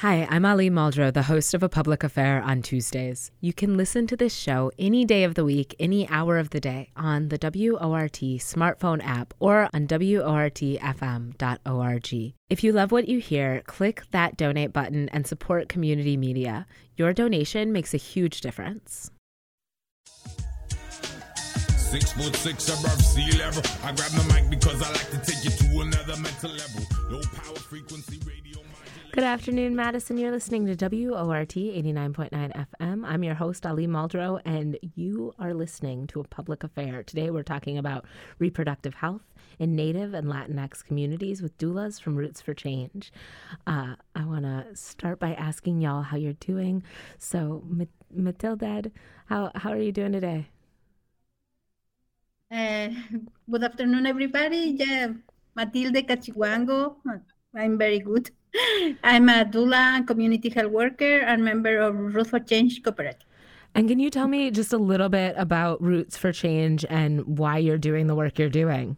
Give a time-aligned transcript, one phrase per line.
[0.00, 3.30] Hi, I'm Ali Muldrow, the host of A Public Affair on Tuesdays.
[3.42, 6.58] You can listen to this show any day of the week, any hour of the
[6.58, 10.78] day on the WORT smartphone app or on WORTFM.org.
[12.48, 16.66] If you love what you hear, click that donate button and support community media.
[16.96, 19.10] Your donation makes a huge difference.
[21.76, 23.62] Six foot six above sea level.
[23.84, 26.86] I grab the mic because I like to take you to another mental level.
[27.10, 28.69] Low power frequency radio.
[29.12, 30.18] Good afternoon, Madison.
[30.18, 33.04] You're listening to WORT 89.9 FM.
[33.04, 37.02] I'm your host, Ali Muldrow, and you are listening to a public affair.
[37.02, 38.04] Today, we're talking about
[38.38, 39.22] reproductive health
[39.58, 43.12] in Native and Latinx communities with doulas from Roots for Change.
[43.66, 46.84] Uh, I want to start by asking y'all how you're doing.
[47.18, 47.64] So,
[48.14, 48.92] Matilda,
[49.26, 50.50] how, how are you doing today?
[52.48, 52.90] Uh,
[53.50, 54.76] good afternoon, everybody.
[54.78, 55.08] Yeah,
[55.56, 56.94] Matilde Cachiguango.
[57.56, 58.30] I'm very good.
[59.04, 63.26] I'm a doula, community health worker, and member of Roots for Change Cooperative.
[63.74, 67.58] And can you tell me just a little bit about Roots for Change and why
[67.58, 68.96] you're doing the work you're doing?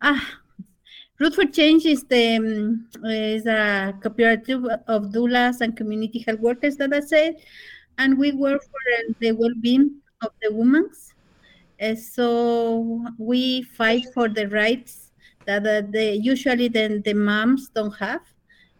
[0.00, 0.38] Ah,
[1.18, 6.76] Roots for Change is the um, is a cooperative of doulas and community health workers
[6.76, 7.36] that I said,
[7.98, 10.88] and we work for the well-being of the women.
[11.80, 15.01] Uh, so we fight for the rights
[15.46, 18.22] that uh, the, usually then the moms don't have.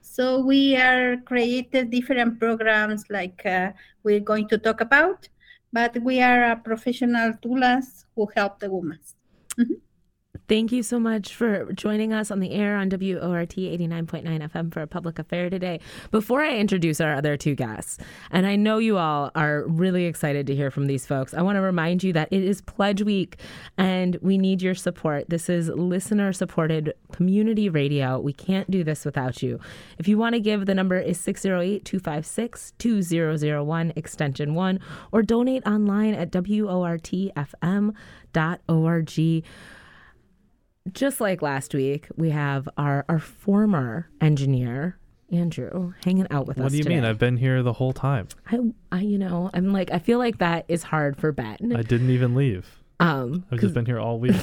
[0.01, 5.29] So we are created different programs like uh, we're going to talk about,
[5.73, 8.99] but we are a professional doulas who help the women.
[9.59, 9.75] Mm-hmm.
[10.49, 14.83] Thank you so much for joining us on the air on WORT 89.9 FM for
[14.83, 15.79] a public affair today.
[16.11, 17.99] Before I introduce our other two guests,
[18.31, 21.57] and I know you all are really excited to hear from these folks, I want
[21.57, 23.39] to remind you that it is Pledge Week
[23.79, 25.31] and we need your support.
[25.31, 28.19] This is listener supported community radio.
[28.19, 29.61] We can't do this without you.
[29.99, 34.81] If you want to give, the number is 608 256 2001, extension 1,
[35.13, 37.33] or donate online at WORTFM.org
[40.93, 44.99] just like last week, we have our, our former engineer,
[45.31, 46.67] Andrew, hanging out with what us.
[46.67, 46.97] What do you today.
[46.97, 47.05] mean?
[47.05, 48.29] I've been here the whole time.
[48.51, 48.59] I,
[48.91, 51.73] I, you know, I'm like, I feel like that is hard for Ben.
[51.75, 52.83] I didn't even leave.
[53.01, 54.37] Um, I've just been here all week.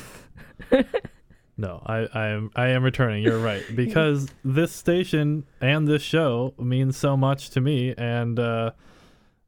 [1.57, 3.23] no, I, I am, I am returning.
[3.23, 8.71] You're right because this station and this show means so much to me, and uh,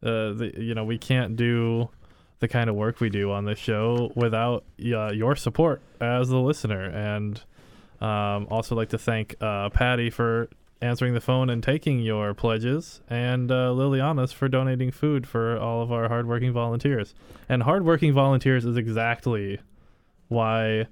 [0.04, 1.90] uh, the, you know, we can't do
[2.42, 6.40] the kind of work we do on this show without uh, your support as the
[6.40, 6.84] listener.
[6.84, 7.42] And
[8.02, 10.50] um, also like to thank uh, Patty for
[10.82, 15.84] answering the phone and taking your pledges, and uh, Liliana's for donating food for all
[15.84, 17.14] of our hardworking volunteers.
[17.48, 19.60] And hardworking volunteers is exactly
[20.28, 20.88] why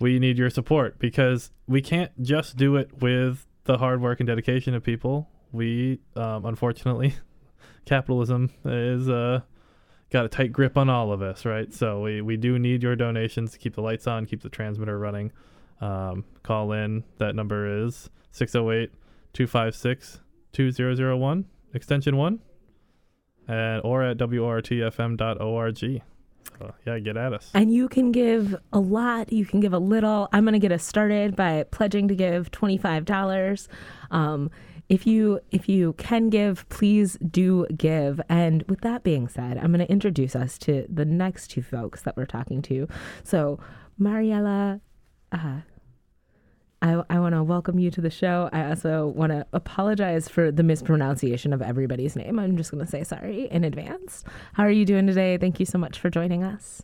[0.00, 4.26] we need your support because we can't just do it with the hard work and
[4.26, 5.28] dedication of people.
[5.52, 7.14] We, um, unfortunately,
[7.84, 9.40] capitalism is uh,
[10.10, 11.72] got a tight grip on all of us, right?
[11.72, 14.98] So we, we do need your donations to keep the lights on, keep the transmitter
[14.98, 15.32] running.
[15.80, 17.04] Um, call in.
[17.18, 18.90] That number is 608
[19.32, 20.20] 256
[20.52, 22.40] 2001, extension 1,
[23.46, 26.02] and, or at WORTFM.org.
[26.58, 27.50] So, yeah, get at us.
[27.54, 30.28] And you can give a lot, you can give a little.
[30.32, 33.68] I'm going to get us started by pledging to give $25.
[34.10, 34.50] Um,
[34.88, 39.72] if you if you can give please do give and with that being said i'm
[39.72, 42.88] going to introduce us to the next two folks that we're talking to
[43.22, 43.58] so
[44.00, 44.80] mariela
[45.32, 45.60] uh,
[46.80, 48.48] I, I want to welcome you to the show.
[48.52, 52.38] I also want to apologize for the mispronunciation of everybody's name.
[52.38, 54.22] I'm just going to say sorry in advance.
[54.52, 55.38] How are you doing today?
[55.38, 56.82] Thank you so much for joining us.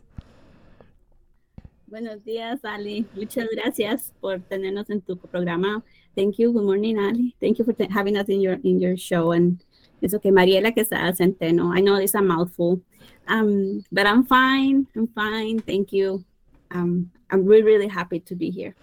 [1.89, 3.05] Buenos días, Ali.
[3.15, 5.81] Muchas gracias por tenernos en tu programa.
[6.15, 6.53] Thank you.
[6.53, 7.35] Good morning, Ali.
[7.41, 9.31] Thank you for having us in your in your show.
[9.31, 9.61] And
[10.01, 11.75] it's okay, Mariela Quesada Centeno.
[11.75, 12.81] I know it's a mouthful,
[13.27, 14.87] um, but I'm fine.
[14.95, 15.59] I'm fine.
[15.59, 16.23] Thank you.
[16.71, 18.75] Um, I'm really really happy to be here.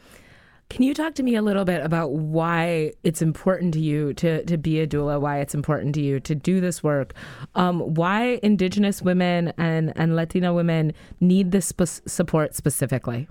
[0.68, 4.42] Can you talk to me a little bit about why it's important to you to,
[4.46, 7.12] to be a doula, why it's important to you to do this work,
[7.54, 13.28] um, why Indigenous women and, and Latina women need this sp- support specifically?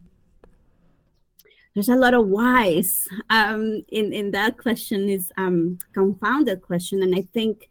[1.74, 3.08] There's a lot of whys.
[3.30, 7.02] Um, in, in that question is um, confounded question.
[7.02, 7.70] And I think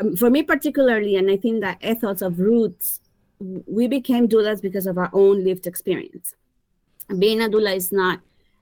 [0.00, 3.00] um, for me particularly, and I think that ethos of roots,
[3.40, 6.34] we became doulas because of our own lived experience.
[7.18, 8.20] Being a doula is not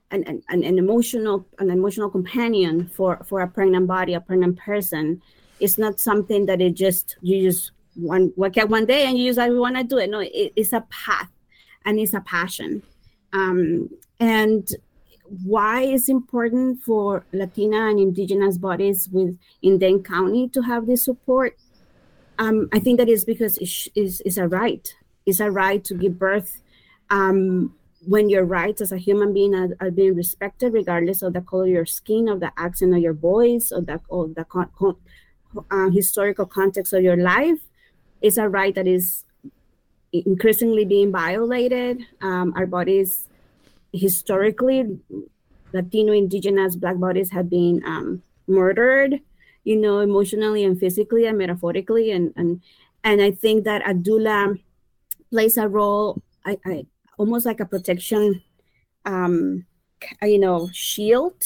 [0.09, 5.21] an, an, an emotional an emotional companion for for a pregnant body a pregnant person.
[5.59, 9.29] It's not something that it just you just one wake up one day and you
[9.29, 10.09] just like we want to do it.
[10.09, 11.29] No it, it's a path
[11.85, 12.81] and it's a passion
[13.33, 13.89] um,
[14.19, 14.69] and
[15.43, 21.05] why it's important for Latina and Indigenous bodies with in Dane County to have this
[21.05, 21.57] support.
[22.37, 23.57] Um, I think that is because
[23.95, 24.93] it's, a right.
[25.25, 26.61] It's a right to give birth
[27.09, 27.73] um,
[28.05, 31.65] when your rights as a human being are, are, being respected, regardless of the color
[31.65, 34.01] of your skin, of the accent of your voice, or the,
[34.35, 34.97] the con- con-
[35.69, 37.59] uh, historical context of your life.
[38.21, 39.23] It's a right that is
[40.11, 42.05] increasingly being violated.
[42.21, 43.27] Um, our bodies,
[43.93, 44.99] historically,
[45.73, 49.19] Latino, Indigenous, Black bodies have been um, murdered,
[49.63, 52.61] you know, emotionally and physically and metaphorically, and and
[53.03, 54.59] and I think that a doula
[55.29, 56.85] plays a role, I, I
[57.17, 58.41] almost like a protection,
[59.05, 59.65] um,
[60.21, 61.41] you know, shield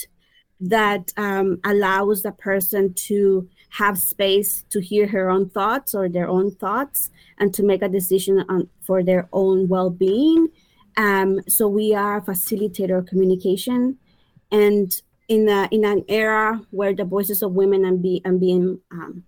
[0.60, 6.30] that um, allows the person to have space to hear her own thoughts or their
[6.30, 10.48] own thoughts and to make a decision on, for their own well-being.
[10.98, 13.98] Um, so we are a facilitator of communication.
[14.52, 14.94] And
[15.28, 19.24] in a, in an era where the voices of women are, be, being um,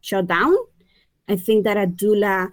[0.00, 0.54] shut down
[1.28, 2.50] i think that a doula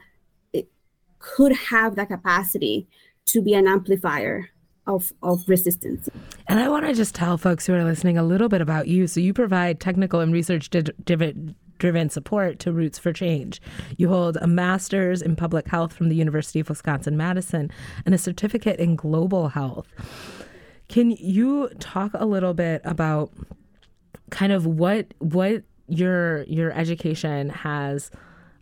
[1.19, 2.88] could have the capacity
[3.25, 4.50] to be an amplifier
[4.88, 6.10] of, of resistance.
[6.48, 9.07] And I want to just tell folks who are listening a little bit about you.
[9.07, 13.62] So you provide technical and research driven driven support to Roots for Change.
[13.98, 17.72] You hold a master's in public health from the University of Wisconsin Madison
[18.04, 19.88] and a certificate in global health.
[20.88, 23.31] Can you talk a little bit about
[24.31, 28.12] kind of what what your your education has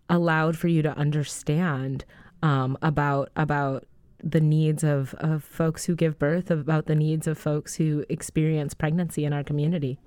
[0.09, 2.05] allowed for you to understand
[2.43, 3.85] um, about about
[4.25, 8.73] the needs of, of folks who give birth, about the needs of folks who experience
[8.73, 9.99] pregnancy in our community.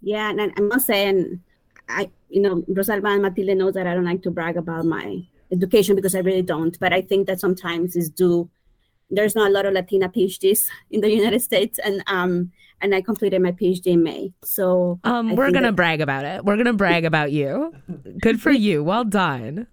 [0.00, 1.40] Yeah, and I must say, and
[1.88, 5.22] I, you know, Rosalba and Matilde knows that I don't like to brag about my
[5.52, 6.78] education because I really don't.
[6.80, 8.50] But I think that sometimes is due.
[9.10, 13.00] There's not a lot of Latina PhDs in the United States, and um, and I
[13.00, 14.32] completed my PhD in May.
[14.44, 15.76] So um, we're gonna that...
[15.76, 16.44] brag about it.
[16.44, 17.74] We're gonna brag about you.
[18.20, 18.82] Good for you.
[18.82, 19.66] Well done.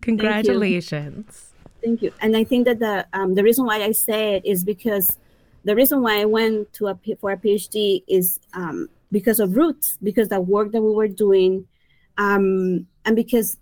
[0.00, 1.26] Congratulations.
[1.26, 1.76] Thank you.
[1.82, 2.12] Thank you.
[2.20, 5.16] And I think that the um, the reason why I say it is because
[5.64, 9.98] the reason why I went to a for a PhD is um, because of roots,
[10.02, 11.66] because the work that we were doing,
[12.18, 13.56] um, and because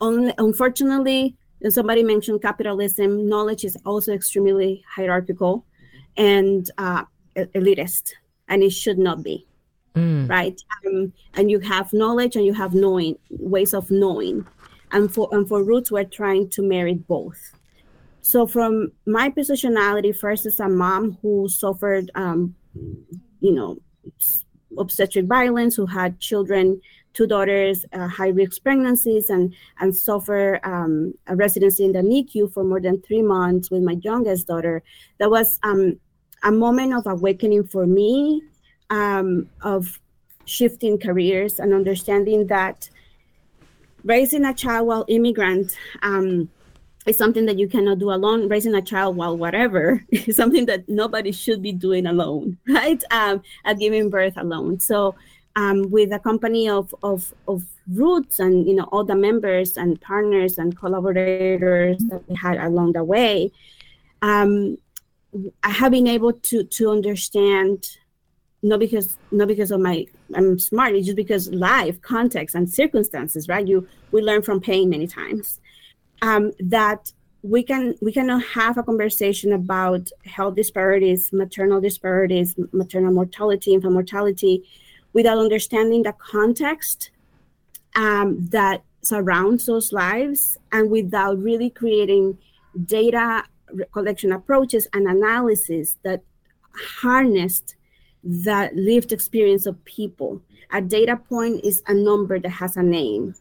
[0.00, 3.28] only, unfortunately, and somebody mentioned capitalism.
[3.28, 5.64] Knowledge is also extremely hierarchical
[6.16, 7.04] and uh,
[7.36, 8.12] elitist,
[8.48, 9.46] and it should not be.
[9.94, 10.28] Mm.
[10.28, 14.46] Right, um, and you have knowledge and you have knowing ways of knowing,
[14.96, 17.40] and for and for roots we're trying to merit both.
[18.22, 22.54] So from my positionality first as a mom who suffered um,
[23.40, 23.76] you know
[24.78, 26.80] obstetric violence who had children
[27.12, 32.48] two daughters uh, high risk pregnancies and and suffer um, a residency in the nicu
[32.52, 34.82] for more than three months with my youngest daughter
[35.18, 35.98] that was um,
[36.42, 38.42] a moment of awakening for me
[38.90, 39.98] um, of
[40.44, 42.90] shifting careers and understanding that
[44.06, 46.48] raising a child while immigrant um,
[47.06, 48.48] is something that you cannot do alone.
[48.48, 53.02] Raising a child while whatever is something that nobody should be doing alone, right?
[53.10, 54.80] Um, at giving birth alone.
[54.80, 55.14] So
[55.56, 60.00] um, with a company of, of, of roots and you know all the members and
[60.00, 63.50] partners and collaborators that we had along the way,
[64.22, 64.78] um,
[65.62, 67.98] I have been able to to understand
[68.66, 70.94] not because not because of my I'm smart.
[70.94, 73.66] It's just because life, context, and circumstances, right?
[73.66, 75.60] You we learn from pain many times.
[76.22, 83.12] Um, that we can we cannot have a conversation about health disparities, maternal disparities, maternal
[83.12, 84.64] mortality, infant mortality,
[85.12, 87.10] without understanding the context
[87.94, 92.36] um, that surrounds those lives, and without really creating
[92.84, 93.44] data
[93.92, 96.22] collection approaches and analysis that
[97.00, 97.76] harnessed
[98.24, 100.42] the lived experience of people.
[100.72, 103.34] A data point is a number that has a name.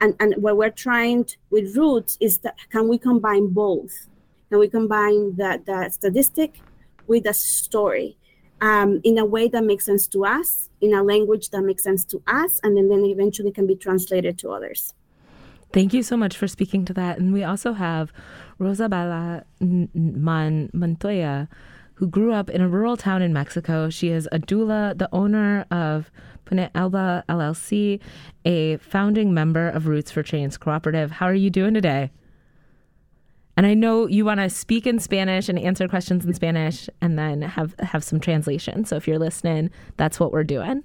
[0.00, 4.08] And, and what we're trying to, with roots is that can we combine both?
[4.50, 6.60] Can we combine the, the statistic
[7.06, 8.16] with a story
[8.60, 12.04] um, in a way that makes sense to us, in a language that makes sense
[12.06, 14.94] to us, and then, then eventually can be translated to others?
[15.72, 17.18] Thank you so much for speaking to that.
[17.18, 18.12] And we also have
[18.60, 21.48] Rosabella Man Montoya,
[22.02, 23.88] who grew up in a rural town in Mexico.
[23.88, 26.10] She is a doula, the owner of
[26.44, 28.00] Puente Alba LLC,
[28.44, 31.12] a founding member of Roots for Change Cooperative.
[31.12, 32.10] How are you doing today?
[33.56, 37.16] And I know you want to speak in Spanish and answer questions in Spanish and
[37.16, 38.84] then have have some translation.
[38.84, 40.82] So if you're listening, that's what we're doing.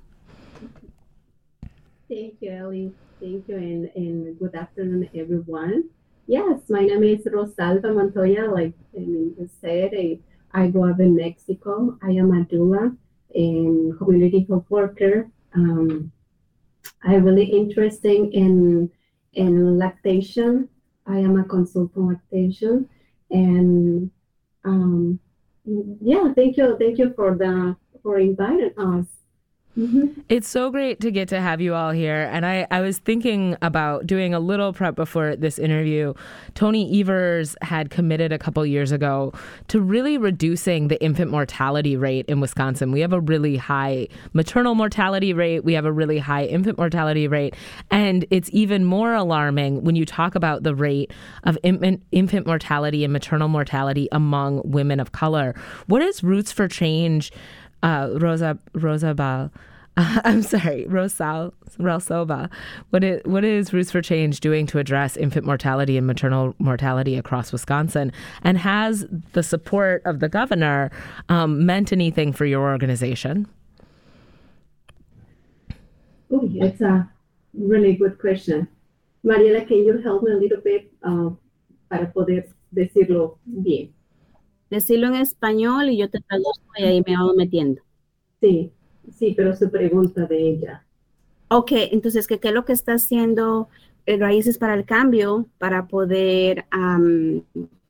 [2.07, 2.91] Thank you, Ellie.
[3.19, 5.89] Thank you, and, and good afternoon, everyone.
[6.27, 10.19] Yes, my name is Rosalba Montoya, like I mean, said, a
[10.53, 11.97] I grew up in Mexico.
[12.01, 12.95] I am a doula
[13.33, 15.29] and community health worker.
[15.53, 16.11] Um,
[17.03, 18.91] I'm really interested in
[19.33, 20.69] in lactation.
[21.05, 22.89] I am a consultant lactation,
[23.29, 24.11] and
[24.63, 25.19] um,
[26.01, 29.16] yeah, thank you, thank you for the for inviting us.
[29.77, 30.21] Mm-hmm.
[30.27, 32.27] It's so great to get to have you all here.
[32.31, 36.15] And I, I was thinking about doing a little prep before this interview.
[36.55, 39.33] Tony Evers had committed a couple years ago
[39.67, 42.91] to really reducing the infant mortality rate in Wisconsin.
[42.91, 47.27] We have a really high maternal mortality rate, we have a really high infant mortality
[47.27, 47.55] rate.
[47.91, 51.11] And it's even more alarming when you talk about the rate
[51.43, 55.53] of infant, infant mortality and maternal mortality among women of color.
[55.85, 57.31] What is Roots for Change?
[57.83, 59.51] Uh, Rosa Rosabal.
[59.97, 62.51] I'm sorry, Rosal Ralsova.
[62.91, 67.15] What is what is Roots for Change doing to address infant mortality and maternal mortality
[67.15, 68.11] across Wisconsin?
[68.43, 70.91] And has the support of the governor
[71.29, 73.47] um, meant anything for your organization?
[76.31, 77.09] Oh, it's a
[77.53, 78.67] really good question.
[79.25, 81.29] Mariela, can you help me a little bit uh,
[81.89, 82.43] para poder
[82.75, 83.93] decirlo bien?
[84.69, 87.81] Decirlo en español y yo te traduzco y ahí me hago metiendo.
[88.41, 88.71] Sí,
[89.17, 90.85] sí, pero su pregunta de ella.
[91.49, 93.69] Ok, entonces, ¿qué, qué es lo que está haciendo
[94.05, 96.65] eh, Raíces para el Cambio para poder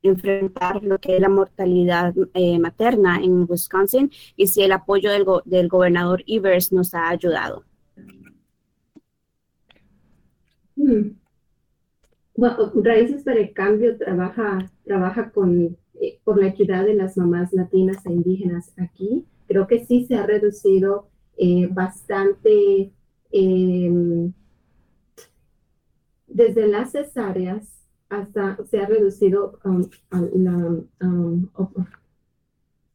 [0.01, 5.25] enfrentar lo que es la mortalidad eh, materna en Wisconsin y si el apoyo del,
[5.45, 7.63] del gobernador Evers nos ha ayudado?
[10.75, 11.17] Hmm.
[12.35, 17.53] Bueno, Raíces para el Cambio trabaja, trabaja con eh, por la equidad de las mamás
[17.53, 19.25] latinas e indígenas aquí.
[19.47, 22.91] Creo que sí se ha reducido eh, bastante
[23.31, 24.33] em,
[26.27, 27.77] desde las cesáreas
[28.09, 30.51] hasta se ha reducido um, la,
[31.01, 31.47] um,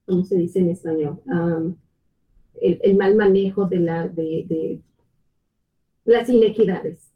[0.06, 1.20] ¿cómo se dice en español?
[1.26, 1.76] Um,
[2.60, 4.80] el, mal manejo de, la, de, de
[6.04, 7.10] las inequidades.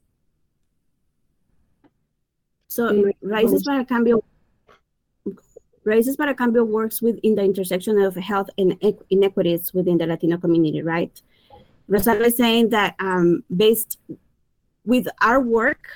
[2.66, 2.88] So,
[3.23, 4.23] Raíces para el Cambio
[5.87, 8.76] Raíces para Cambio works within the intersection of health and
[9.09, 11.23] inequities within the Latino community, right?
[11.87, 13.99] Rosario is saying that um, based
[14.85, 15.87] with our work,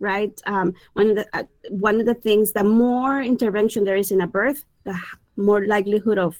[0.00, 0.40] right?
[0.46, 4.22] Um, one of the uh, one of the things, the more intervention there is in
[4.22, 4.98] a birth, the
[5.36, 6.36] more likelihood of,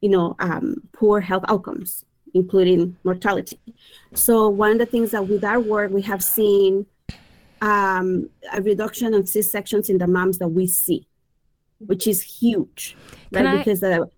[0.00, 3.58] you know, um, poor health outcomes, including mortality.
[4.14, 6.86] So one of the things that with our work we have seen
[7.60, 11.08] um, a reduction of C sections in the moms that we see
[11.78, 12.96] which is huge,
[13.32, 13.46] right?
[13.46, 14.08] I, because the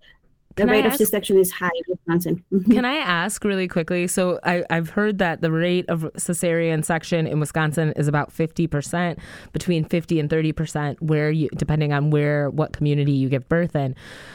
[0.59, 2.45] the rate of C-section is high in Wisconsin.
[2.53, 2.73] Mm-hmm.
[2.73, 4.07] Can I ask really quickly?
[4.07, 9.19] So I, I've heard that the rate of cesarean section in Wisconsin is about 50%,
[9.53, 13.95] between 50 and 30%, where you, depending on where, what community you give birth in.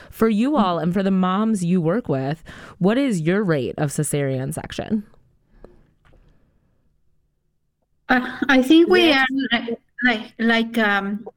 [0.10, 0.64] For you mm-hmm.
[0.64, 2.44] all and for the moms you work with,
[2.80, 5.06] what is your rate of cesarean section?
[8.10, 9.28] Uh, I think we yes.
[9.52, 9.60] are
[10.04, 11.28] like, like um,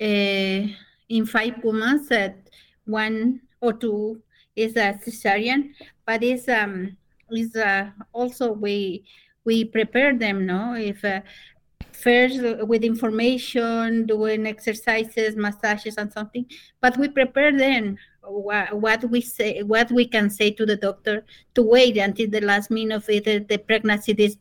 [0.00, 0.66] uh,
[1.08, 2.50] in five pumas that
[2.84, 4.22] one or two
[4.54, 5.72] is a cesarean,
[6.04, 6.96] but it's um
[7.30, 9.04] is uh, also we
[9.44, 10.74] we prepare them, no?
[10.74, 11.20] If uh,
[11.92, 16.46] first with information, doing exercises, massages, and something,
[16.80, 21.62] but we prepare them what we say, what we can say to the doctor to
[21.62, 24.36] wait until the last minute of it, the pregnancy is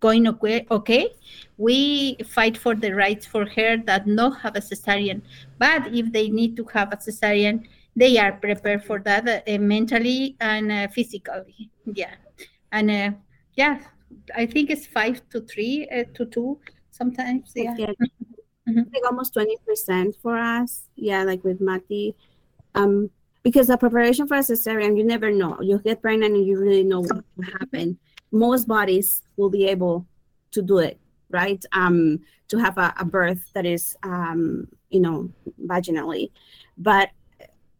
[0.00, 1.08] going okay, okay,
[1.56, 5.22] we fight for the rights for her that not have a cesarean.
[5.58, 10.36] But if they need to have a cesarean, they are prepared for that uh, mentally
[10.40, 11.70] and uh, physically.
[11.86, 12.14] Yeah,
[12.72, 13.10] and uh,
[13.54, 13.80] yeah,
[14.34, 16.60] I think it's five to three uh, to two
[16.90, 17.52] sometimes.
[17.54, 17.74] Yeah.
[17.78, 17.92] yeah.
[18.68, 18.90] Mm-hmm.
[18.92, 20.88] Like almost twenty percent for us.
[20.96, 22.14] Yeah, like with Mati.
[22.74, 23.10] Um,
[23.42, 25.56] because the preparation for a cesarean, you never know.
[25.62, 27.96] You get pregnant and you really know what will happen
[28.32, 30.06] most bodies will be able
[30.52, 30.98] to do it,
[31.30, 31.62] right?
[31.72, 35.30] Um, to have a, a birth that is, um, you know,
[35.64, 36.30] vaginally.
[36.78, 37.10] But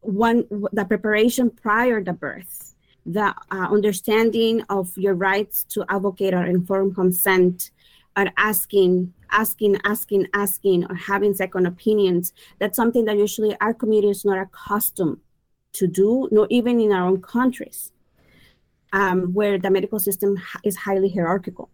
[0.01, 6.45] one, the preparation prior to birth, the uh, understanding of your rights to advocate or
[6.45, 7.71] informed consent,
[8.17, 14.11] or asking, asking, asking, asking, or having second opinions, that's something that usually our community
[14.11, 15.19] is not accustomed
[15.73, 17.93] to do, nor even in our own countries
[18.93, 21.71] um, where the medical system is highly hierarchical.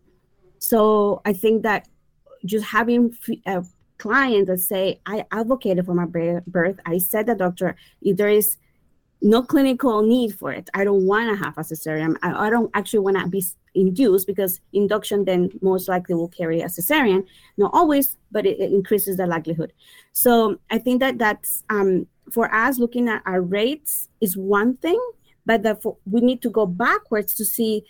[0.59, 1.89] So I think that
[2.45, 3.17] just having
[3.47, 3.63] uh,
[3.99, 8.57] clients that say, I advocated for my birth, I said the doctor, if there is
[9.21, 12.17] no clinical need for it, I don't want to have a cesarean.
[12.23, 16.61] I, I don't actually want to be induced because induction then most likely will carry
[16.61, 17.25] a cesarean.
[17.57, 19.73] Not always, but it, it increases the likelihood.
[20.13, 25.01] So I think that that's um, for us, looking at our rates is one thing,
[25.47, 27.85] but the, for, we need to go backwards to see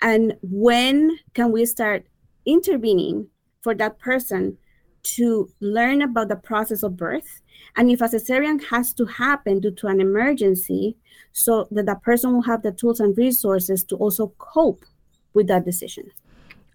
[0.00, 2.06] and when can we start
[2.46, 3.28] intervening
[3.60, 4.56] for that person
[5.02, 7.42] to learn about the process of birth
[7.76, 10.96] and if a cesarean has to happen due to an emergency
[11.32, 14.84] so that the person will have the tools and resources to also cope
[15.34, 16.10] with that decision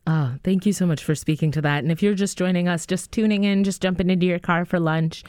[0.07, 1.83] Oh, thank you so much for speaking to that.
[1.83, 4.79] And if you're just joining us, just tuning in, just jumping into your car for
[4.79, 5.23] lunch,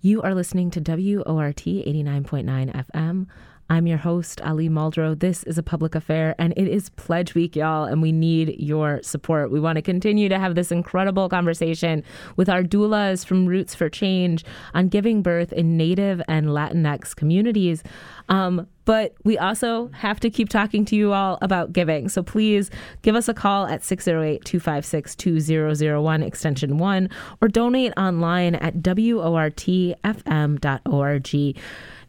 [0.00, 3.26] you are listening to WORT 89.9 FM.
[3.68, 5.18] I'm your host, Ali Muldrow.
[5.18, 9.02] This is a public affair and it is Pledge Week, y'all, and we need your
[9.02, 9.50] support.
[9.50, 12.04] We want to continue to have this incredible conversation
[12.36, 17.82] with our doulas from Roots for Change on giving birth in Native and Latinx communities.
[18.28, 22.08] Um, but we also have to keep talking to you all about giving.
[22.08, 22.70] So please
[23.02, 27.10] give us a call at 608 256 2001, extension 1,
[27.42, 29.56] or donate online at WORTFM.org.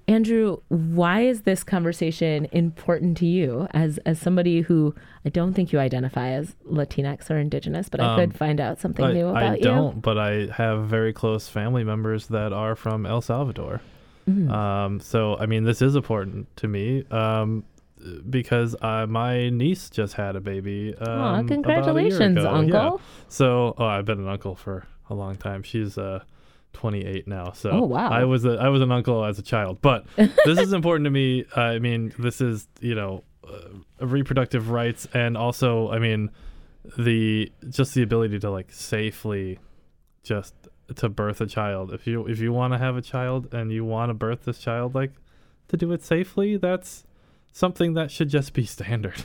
[0.09, 4.95] Andrew, why is this conversation important to you as as somebody who
[5.25, 8.79] I don't think you identify as Latinx or Indigenous, but I Um, could find out
[8.79, 9.69] something I, new about you.
[9.69, 13.81] I don't, but I have very close family members that are from El Salvador.
[14.29, 14.49] Mm.
[14.49, 17.65] Um, so I mean, this is important to me um,
[18.29, 20.95] because uh, my niece just had a baby.
[20.95, 22.43] Um, Aw, about a year congratulations, ago.
[22.43, 22.57] Yeah.
[22.57, 23.01] Uncle.
[23.27, 25.63] So oh, I've been an uncle for a long time.
[25.63, 26.21] She's uh,
[26.77, 27.51] 28 now.
[27.53, 28.09] So Oh, wow.
[28.09, 31.09] I was a, I was an uncle as a child, but this is important to
[31.09, 31.43] me.
[31.55, 36.29] I mean, this is you know uh, reproductive rights, and also I mean
[36.97, 39.57] the just the ability to like safely
[40.23, 40.53] just
[40.95, 41.91] to birth a child.
[41.91, 44.59] If you if you want to have a child and you want to birth this
[44.59, 45.13] child, like
[45.69, 47.05] to do it safely, that's
[47.57, 49.15] something that should just be standard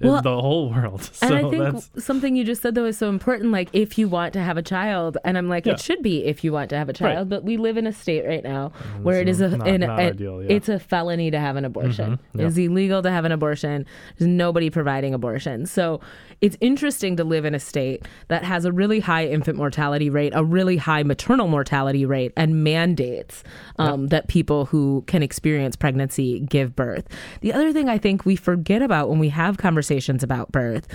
[0.00, 1.02] Well, in the whole world.
[1.02, 3.50] So and I think that's something you just said though is so important.
[3.52, 5.74] Like, if you want to have a child, and I'm like, Yeah.
[5.74, 7.92] it should be if you want to have a child, but we live in a
[7.92, 8.72] state right now
[9.02, 10.52] where it is a, not- an, not a- ideal, yeah.
[10.56, 12.12] it's a felony to have an abortion.
[12.12, 12.46] Mhm, yeah.
[12.46, 13.84] It's illegal to have an abortion.
[14.18, 15.66] There's nobody providing abortion.
[15.66, 16.00] So
[16.40, 20.32] it's interesting to live in a state that has a really high infant mortality rate,
[20.34, 23.44] a really high maternal mortality rate, and mandates
[23.78, 27.06] um, that people who can experience pregnancy give birth.
[27.42, 30.86] The other thing I think we forget about when we have conversations about birth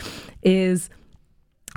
[0.43, 0.89] is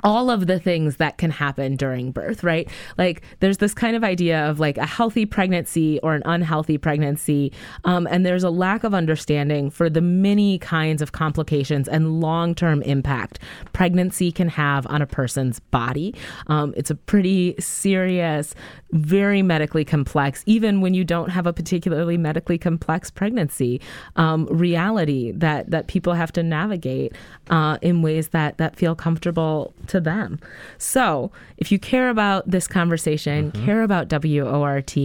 [0.03, 2.67] all of the things that can happen during birth, right?
[2.97, 7.51] Like there's this kind of idea of like a healthy pregnancy or an unhealthy pregnancy.
[7.83, 12.55] Um, and there's a lack of understanding for the many kinds of complications and long
[12.55, 13.39] term impact
[13.73, 16.15] pregnancy can have on a person's body.
[16.47, 18.55] Um, it's a pretty serious,
[18.91, 23.79] very medically complex, even when you don't have a particularly medically complex pregnancy,
[24.15, 27.13] um, reality that, that people have to navigate
[27.49, 30.39] uh, in ways that, that feel comfortable to them.
[30.77, 34.97] So, if you care about this conversation, care about WORT,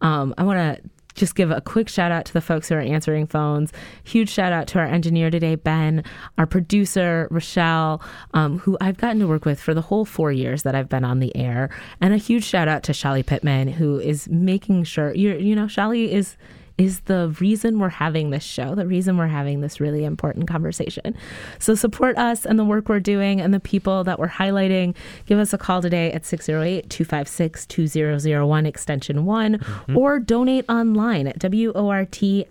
[0.00, 2.80] um, I want to just give a quick shout out to the folks who are
[2.80, 3.72] answering phones.
[4.04, 6.04] Huge shout out to our engineer today, Ben,
[6.38, 8.02] our producer, Rochelle,
[8.34, 11.04] um, who I've gotten to work with for the whole four years that I've been
[11.04, 11.70] on the air.
[12.00, 15.66] And a huge shout out to Shelly Pittman, who is making sure you're, you know,
[15.66, 16.36] Shelly is
[16.78, 21.16] is the reason we're having this show, the reason we're having this really important conversation.
[21.58, 24.94] So support us and the work we're doing and the people that we're highlighting.
[25.24, 29.96] Give us a call today at 608 256 2001 extension one mm-hmm.
[29.96, 32.46] or donate online at WORTFM.org.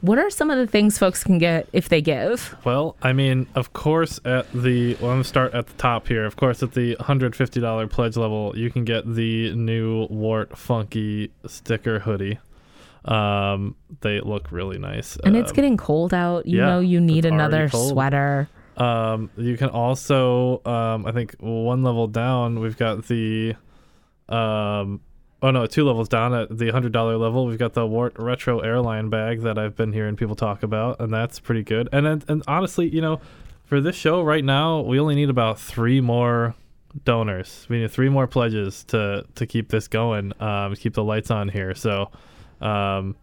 [0.00, 2.56] What are some of the things folks can get if they give?
[2.64, 6.24] Well, I mean, of course, at the well, I'm gonna start at the top here.
[6.24, 12.00] Of course, at the $150 pledge level, you can get the new WORT Funky sticker
[12.00, 12.31] hoodie.
[13.04, 15.16] Um, they look really nice.
[15.24, 16.46] And it's Um, getting cold out.
[16.46, 18.48] You yeah, know, you need another sweater.
[18.76, 23.54] Um, you can also, um, I think one level down, we've got the,
[24.28, 25.00] um,
[25.42, 28.60] oh no, two levels down at the hundred dollar level, we've got the WORT retro
[28.60, 31.88] airline bag that I've been hearing people talk about, and that's pretty good.
[31.92, 33.20] And then, and honestly, you know,
[33.64, 36.54] for this show right now, we only need about three more
[37.04, 37.66] donors.
[37.68, 41.48] We need three more pledges to to keep this going, um, keep the lights on
[41.48, 41.74] here.
[41.74, 42.10] So,
[42.62, 43.16] um,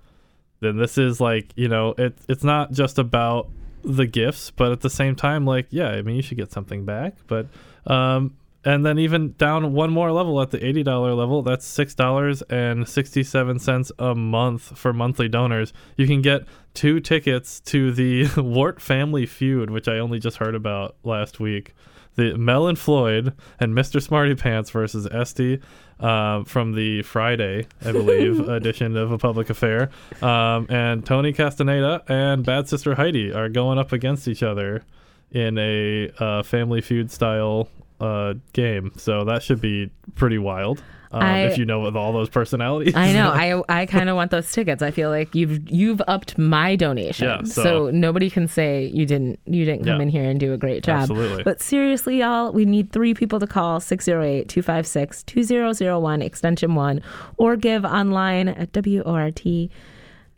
[0.59, 3.49] then this is like you know it it's not just about
[3.83, 6.83] the gifts but at the same time like yeah i mean you should get something
[6.85, 7.47] back but
[7.87, 14.15] um and then even down one more level at the $80 level that's $6.67 a
[14.15, 15.71] month for monthly donors.
[15.95, 16.41] You can get
[16.73, 21.73] two tickets to the WORT family feud which i only just heard about last week
[22.19, 24.01] the Mel and Floyd and Mr.
[24.01, 25.61] Smarty Pants versus Esty
[25.99, 29.89] uh, from the Friday, I believe, edition of A Public Affair.
[30.21, 34.83] Um, and Tony Castaneda and Bad Sister Heidi are going up against each other
[35.31, 37.69] in a uh, Family Feud style
[38.01, 38.91] uh, game.
[38.97, 40.83] So that should be pretty wild.
[41.11, 42.93] Um, I- if you know with all those personalities.
[42.95, 43.31] I know.
[43.31, 44.83] I I kind of want those tickets.
[44.83, 49.07] I feel like you've you've upped my donation, Yeah, so, so- nobody can say you
[49.07, 50.03] didn't you didn't come Yeah.
[50.03, 51.01] in here and do a great job.
[51.01, 51.41] Absolutely.
[51.43, 57.01] But seriously, y'all, we need three people to call 608-256-2001 extension 1
[57.37, 59.69] or give online at WORT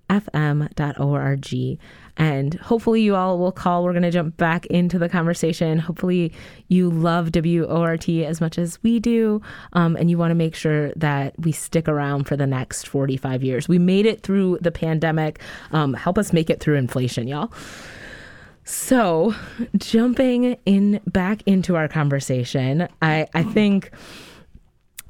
[0.10, 1.80] fm.org.
[2.18, 3.84] And hopefully, you all will call.
[3.84, 5.80] We're going to jump back into the conversation.
[5.80, 6.34] Hopefully,
[6.68, 9.42] you love WORT as much as we do.
[9.74, 13.44] Um, and you want to make sure that we stick around for the next 45
[13.44, 13.68] years.
[13.68, 15.40] We made it through the pandemic.
[15.72, 17.52] Um, help us make it through inflation, y'all.
[18.64, 19.34] So,
[19.78, 23.92] jumping in back into our conversation, I, I think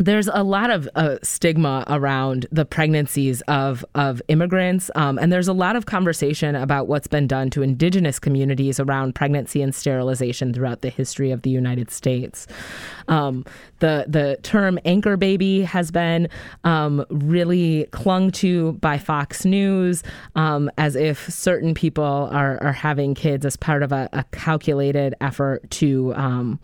[0.01, 5.47] there's a lot of uh, stigma around the pregnancies of of immigrants, um, and there's
[5.47, 10.53] a lot of conversation about what's been done to indigenous communities around pregnancy and sterilization
[10.53, 12.47] throughout the history of the United States.
[13.07, 13.45] Um,
[13.79, 16.29] the the term anchor baby has been
[16.63, 20.03] um, really clung to by Fox News
[20.35, 25.15] um, as if certain people are are having kids as part of a, a calculated
[25.21, 26.59] effort to um,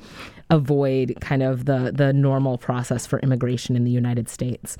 [0.50, 4.78] avoid kind of the the normal process for immigration in the United States.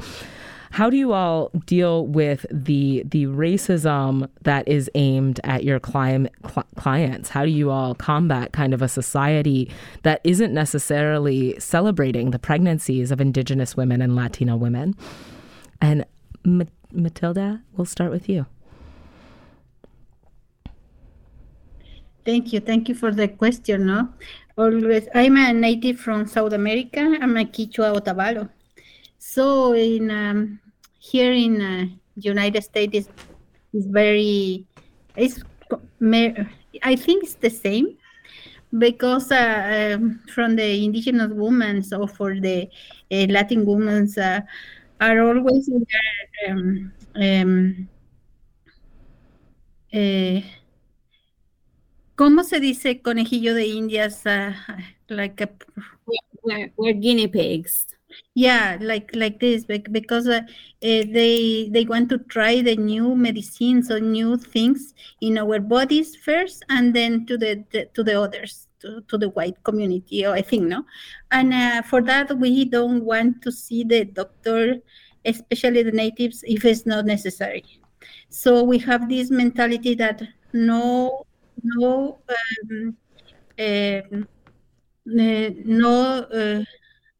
[0.72, 6.28] How do you all deal with the the racism that is aimed at your clim-
[6.46, 7.30] cl- clients?
[7.30, 9.72] How do you all combat kind of a society
[10.04, 14.96] that isn't necessarily celebrating the pregnancies of Indigenous women and Latino women?
[15.82, 16.06] And
[16.44, 18.46] Ma- Matilda, we'll start with you.
[22.26, 22.60] Thank you.
[22.60, 23.86] Thank you for the question.
[23.86, 24.10] No,
[24.58, 25.08] always.
[25.14, 27.00] I'm a native from South America.
[27.22, 28.50] I'm a Quichua Otavalo.
[29.20, 30.60] So in um,
[31.00, 33.10] here in uh, United States
[33.74, 34.66] is very
[35.16, 35.42] it's
[36.84, 37.98] I think it's the same
[38.78, 42.68] because uh, um, from the indigenous women so for the
[43.12, 44.42] uh, Latin women uh,
[45.00, 45.70] are always
[46.48, 47.90] um, um,
[49.94, 50.42] eh,
[52.18, 54.26] ¿Cómo se dice conejillo de indias?
[54.26, 54.52] Uh,
[55.08, 55.50] like a,
[56.44, 57.86] We're, we're guinea pigs.
[58.34, 60.44] yeah, like like this because uh, uh,
[60.82, 66.64] they they want to try the new medicines or new things in our bodies first,
[66.70, 70.26] and then to the, the to the others, to, to the white community.
[70.26, 70.86] Or I think no,
[71.32, 74.78] and uh, for that we don't want to see the doctor,
[75.26, 77.64] especially the natives, if it's not necessary.
[78.30, 80.22] So we have this mentality that
[80.54, 81.26] no
[81.64, 82.98] no um,
[85.06, 86.64] no uh,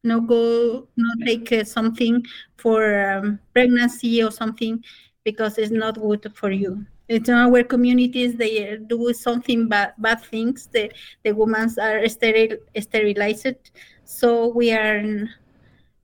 [0.04, 2.24] no go no take uh, something
[2.56, 4.82] for um, pregnancy or something
[5.24, 6.86] because it's not good for you.
[7.08, 10.92] It's in our communities they do something bad bad things the
[11.24, 13.70] the women are steril, sterilized.
[14.04, 15.00] So we are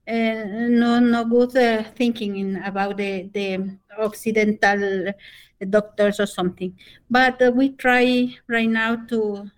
[0.08, 5.12] uh, no no good uh, thinking about the the occidental
[5.70, 6.76] doctors or something
[7.10, 9.50] but uh, we try right now to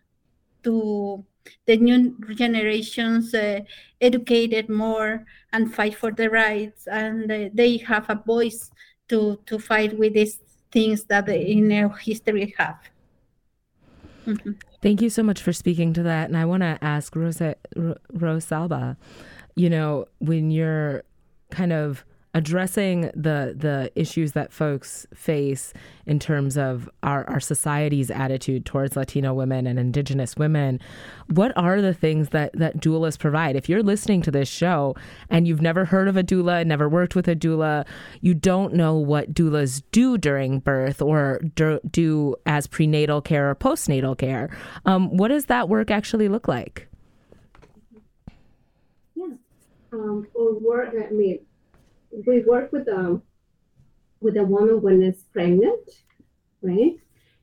[0.63, 1.25] to
[1.67, 3.61] the new generations uh,
[4.01, 8.71] educated more and fight for the rights and uh, they have a voice
[9.09, 10.41] to to fight with these
[10.73, 12.79] things that in our history have
[14.27, 14.57] Mhm.
[14.83, 16.29] Thank you so much for speaking to that.
[16.29, 18.97] And I want to ask Rosa, Ro- Rosalba,
[19.55, 21.05] you know, when you're
[21.51, 22.05] kind of
[22.37, 25.73] addressing the the issues that folks face
[26.05, 30.79] in terms of our, our society's attitude towards Latino women and indigenous women,
[31.29, 33.57] what are the things that, that doulas provide?
[33.57, 34.95] If you're listening to this show
[35.31, 37.87] and you've never heard of a doula, never worked with a doula,
[38.21, 43.55] you don't know what doulas do during birth or do, do as prenatal care or
[43.55, 44.55] postnatal care.
[44.85, 46.87] Um, what does that work actually look like?
[49.15, 49.25] Yeah.
[49.91, 51.39] Um, for work, I mean,
[52.27, 53.23] we work with um
[54.21, 55.91] with a woman when it's pregnant,
[56.63, 56.97] right?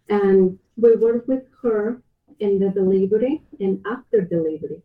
[0.09, 2.01] And we work with her
[2.39, 4.81] in the delivery and after delivery.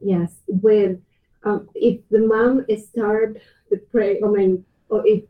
[0.00, 0.98] Yes, with
[1.44, 5.24] um, if the mom start the pray, I mean, or if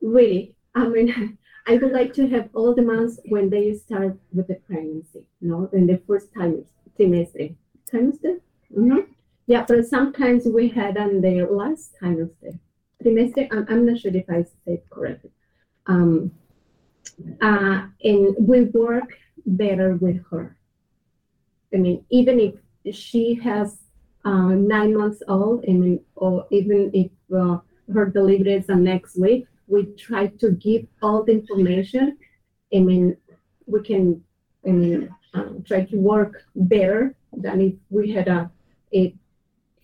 [0.00, 4.48] really, I mean, I would like to have all the moms when they start with
[4.48, 6.64] the pregnancy, you know, in the first time
[6.98, 7.54] trimester,
[7.92, 8.40] trimester.
[8.74, 9.12] Mm-hmm.
[9.46, 12.58] Yeah, but sometimes we had on the last trimester.
[13.02, 15.30] Trimester, I'm, I'm not sure if I said correctly.
[15.86, 16.32] Um,
[17.40, 20.56] uh, and we work better with her.
[21.72, 23.78] I mean, even if she has
[24.24, 27.58] uh, nine months old, mean, or even if uh,
[27.94, 32.18] her delivery is the next week, we try to give all the information.
[32.74, 33.16] I mean,
[33.66, 34.24] we can,
[34.66, 38.50] I mean, um, try to work better than if we had a,
[38.94, 39.14] a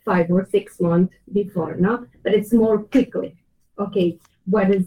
[0.04, 2.06] five or six months before, no?
[2.22, 3.36] But it's more quickly.
[3.78, 4.86] Okay, what is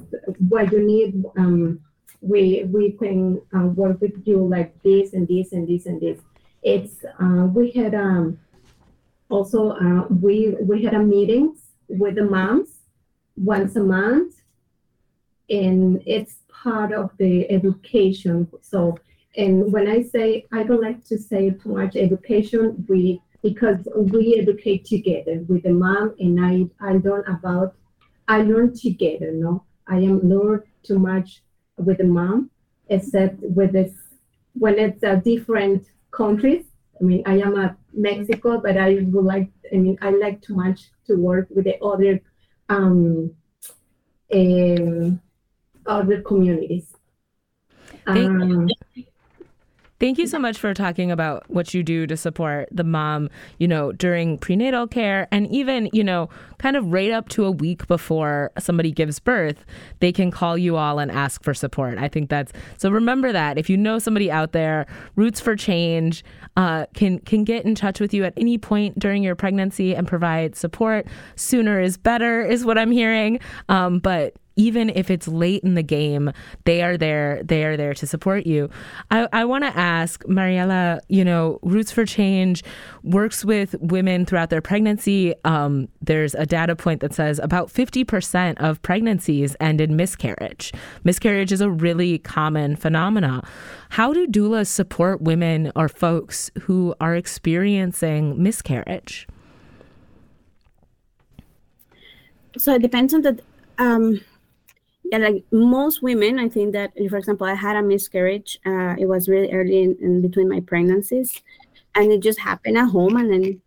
[0.49, 1.23] what you need?
[1.38, 1.80] Um,
[2.21, 6.19] we we can uh, work with you like this and this and this and this.
[6.63, 8.39] It's uh, we had um
[9.30, 12.69] also uh, we we had a meetings with the moms
[13.38, 14.36] once a month,
[15.49, 18.47] and it's part of the education.
[18.62, 18.97] So
[19.38, 24.39] and when I say I don't like to say too much education, we because we
[24.41, 26.55] educate together with the mom and I
[26.89, 27.75] I learn about
[28.27, 29.63] I learn together, no?
[29.88, 31.43] I am learn too much
[31.77, 32.49] with the mom,
[32.89, 33.93] except with this
[34.53, 36.65] when it's a different countries.
[36.99, 39.49] I mean, I am a Mexico, but I would like.
[39.71, 42.21] I mean, I like too much to work with the other
[42.69, 43.31] um,
[44.34, 45.21] um
[45.86, 46.88] other communities.
[48.08, 48.69] Um,
[49.97, 53.29] Thank you so much for talking about what you do to support the mom,
[53.60, 57.51] you know, during prenatal care and even, you know, kind of right up to a
[57.51, 59.65] week before somebody gives birth,
[60.01, 61.97] they can call you all and ask for support.
[61.97, 66.25] I think that's so remember that if you know somebody out there, Roots for Change
[66.58, 70.05] uh, can can get in touch with you at any point during your pregnancy and
[70.05, 71.08] provide support.
[71.38, 73.39] Sooner is better, is what I'm hearing.
[73.69, 76.32] Um, but even if it's late in the game,
[76.63, 77.41] they are there.
[77.44, 78.70] They are there to support you.
[79.12, 81.00] I, I want to ask Mariela.
[81.10, 82.63] You know, Roots for Change
[83.04, 85.34] works with women throughout their pregnancy.
[85.44, 90.72] Um, there's a data point that says about 50% of pregnancies end in miscarriage.
[91.04, 93.44] Miscarriage is a really common phenomena.
[93.89, 99.28] How do doulas support women or folks who are experiencing miscarriage?
[102.58, 103.39] So it depends on the
[103.78, 104.22] um,
[105.12, 108.60] yeah, like most women, I think that, for example, I had a miscarriage.
[108.65, 111.41] Uh, it was really early in, in, between my pregnancies,
[111.94, 113.62] and it just happened at home, and then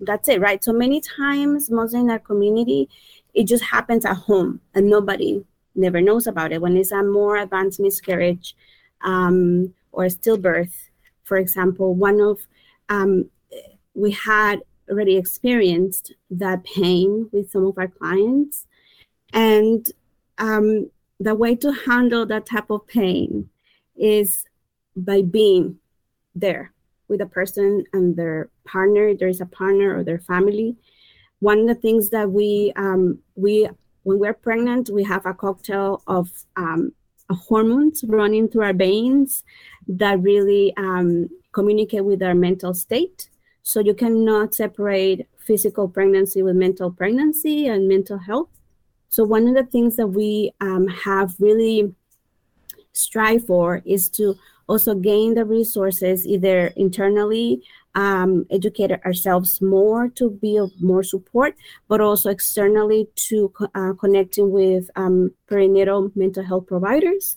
[0.00, 0.62] that's it, right?
[0.62, 2.90] So many times, mostly in our community,
[3.32, 5.44] it just happens at home, and nobody
[5.74, 6.60] never knows about it.
[6.60, 8.54] When it's a more advanced miscarriage
[9.02, 10.74] um, or stillbirth,
[11.24, 12.46] for example, one of
[12.90, 13.30] um,
[13.94, 18.66] we had already experienced that pain with some of our clients,
[19.32, 19.90] and
[20.38, 23.48] um, the way to handle that type of pain
[23.96, 24.44] is
[24.96, 25.78] by being
[26.34, 26.72] there
[27.08, 29.14] with a person and their partner.
[29.14, 30.76] There is a partner or their family.
[31.40, 33.68] One of the things that we um, we
[34.02, 36.92] when we're pregnant, we have a cocktail of um,
[37.30, 39.44] hormones running through our veins
[39.88, 43.28] that really um, communicate with our mental state.
[43.62, 48.50] So you cannot separate physical pregnancy with mental pregnancy and mental health.
[49.08, 51.94] So one of the things that we um, have really
[52.92, 54.36] strive for is to
[54.66, 57.62] also gain the resources either internally
[57.94, 61.54] um, educate ourselves more to be more support
[61.86, 67.36] but also externally to uh, connecting with um, perinatal mental health providers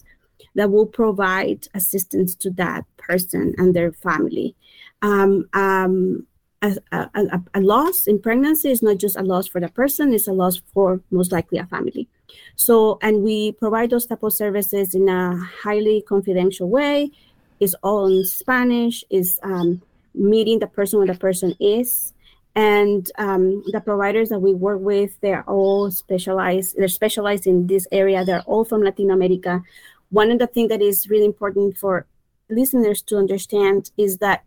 [0.55, 4.55] that will provide assistance to that person and their family.
[5.01, 6.26] Um, um
[6.61, 10.27] a, a, a, loss in pregnancy is not just a loss for the person, it's
[10.27, 12.07] a loss for most likely a family.
[12.55, 17.11] So, and we provide those type of services in a highly confidential way.
[17.59, 19.81] It's all in Spanish, is um,
[20.13, 22.13] meeting the person where the person is.
[22.55, 27.87] And um, the providers that we work with, they're all specialized, they're specialized in this
[27.91, 28.25] area.
[28.25, 29.61] They're all from Latin America.
[30.09, 32.07] One of the things that is really important for
[32.49, 34.43] listeners to understand is that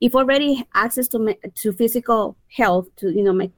[0.00, 3.52] if already access to me, to physical health, to you know, me,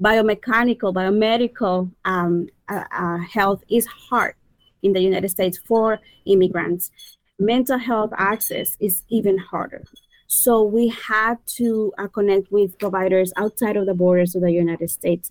[0.00, 4.34] biomechanical, biomedical um, uh, uh, health is hard
[4.82, 6.90] in the United States for immigrants.
[7.38, 9.82] Mental health access is even harder.
[10.26, 14.90] So we had to uh, connect with providers outside of the borders of the United
[14.90, 15.30] States.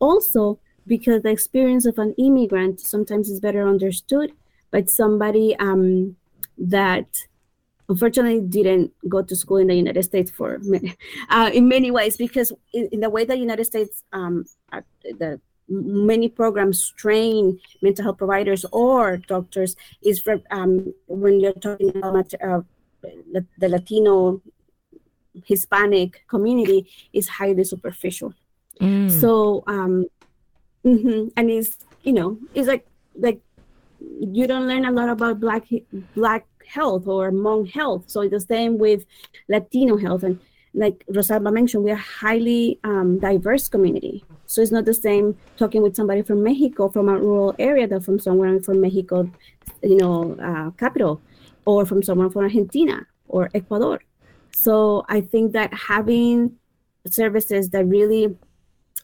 [0.00, 4.32] Also, because the experience of an immigrant sometimes is better understood
[4.70, 6.16] by somebody um,
[6.56, 7.26] that
[7.88, 10.94] unfortunately didn't go to school in the United States for many,
[11.30, 14.44] uh, in many ways because in, in, the way the United States um,
[15.18, 21.94] the many programs train mental health providers or doctors is for um, when you're talking
[21.96, 22.60] about uh,
[23.02, 24.40] the Latino
[25.44, 28.34] Hispanic community is highly superficial.
[28.80, 29.10] Mm.
[29.10, 30.06] So um,
[30.84, 33.40] mm-hmm, and it's you know it's like like
[34.00, 35.64] you don't learn a lot about black
[36.14, 38.04] black health or Hmong health.
[38.06, 39.04] So the same with
[39.48, 40.22] Latino health.
[40.22, 40.38] And
[40.74, 44.24] like Rosalba mentioned, we are a highly um, diverse community.
[44.46, 48.00] So it's not the same talking with somebody from Mexico, from a rural area, than
[48.00, 49.30] from someone from Mexico,
[49.82, 51.20] you know, uh, capital,
[51.64, 54.00] or from someone from Argentina or Ecuador.
[54.52, 56.56] So I think that having
[57.06, 58.36] services that really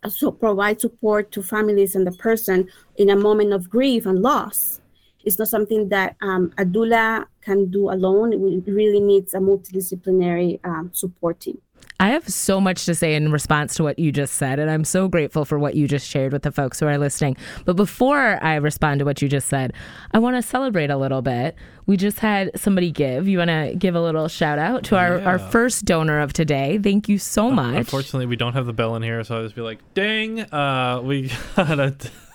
[0.08, 4.80] so provide support to families and the person in a moment of grief and loss.
[5.24, 8.32] It's not something that um, a doula can do alone.
[8.32, 11.58] It really needs a multidisciplinary um, support team.
[12.00, 14.84] I have so much to say in response to what you just said, and I'm
[14.84, 17.36] so grateful for what you just shared with the folks who are listening.
[17.64, 19.72] But before I respond to what you just said,
[20.12, 21.54] I want to celebrate a little bit.
[21.86, 23.28] We just had somebody give.
[23.28, 25.24] You want to give a little shout out to our, Yeah.
[25.24, 26.78] our first donor of today.
[26.82, 27.76] Thank you so much.
[27.76, 31.00] Unfortunately, we don't have the bell in here, so I'll just be like, dang, Uh,
[31.02, 31.94] we got a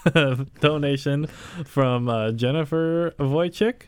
[0.59, 1.27] donation
[1.65, 3.83] from uh, Jennifer Wojcik.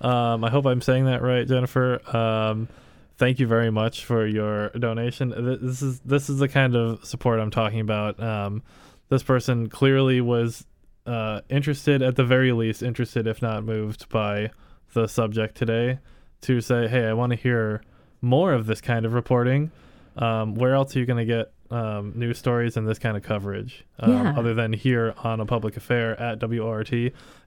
[0.00, 2.00] Um, I hope I'm saying that right, Jennifer.
[2.16, 2.68] Um,
[3.16, 5.30] thank you very much for your donation.
[5.62, 8.20] This is this is the kind of support I'm talking about.
[8.22, 8.62] Um,
[9.08, 10.66] this person clearly was
[11.06, 14.50] uh, interested, at the very least, interested if not moved by
[14.92, 15.98] the subject today,
[16.42, 17.82] to say, hey, I want to hear
[18.20, 19.70] more of this kind of reporting.
[20.16, 23.22] Um, where else are you going to get um, news stories and this kind of
[23.22, 24.34] coverage um, Yeah.
[24.38, 26.92] other than here on a public affair at WORT?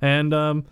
[0.02, 0.66] And um,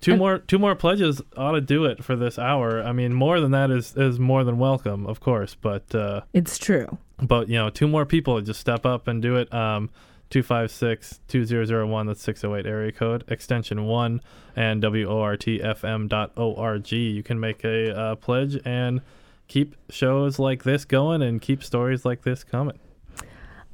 [0.00, 2.82] two And- more two more pledges ought to do it for this hour.
[2.82, 5.56] I mean, more than that is is more than welcome, of course.
[5.60, 6.98] But uh, it's true.
[7.20, 9.52] but you know, two more people just step up and do it.
[9.52, 9.90] Um,
[10.30, 14.20] 256-2001 that's 608 area code extension 1
[14.56, 19.00] and wortfm.org you can make a uh, pledge and
[19.48, 22.78] keep shows like this going and keep stories like this coming.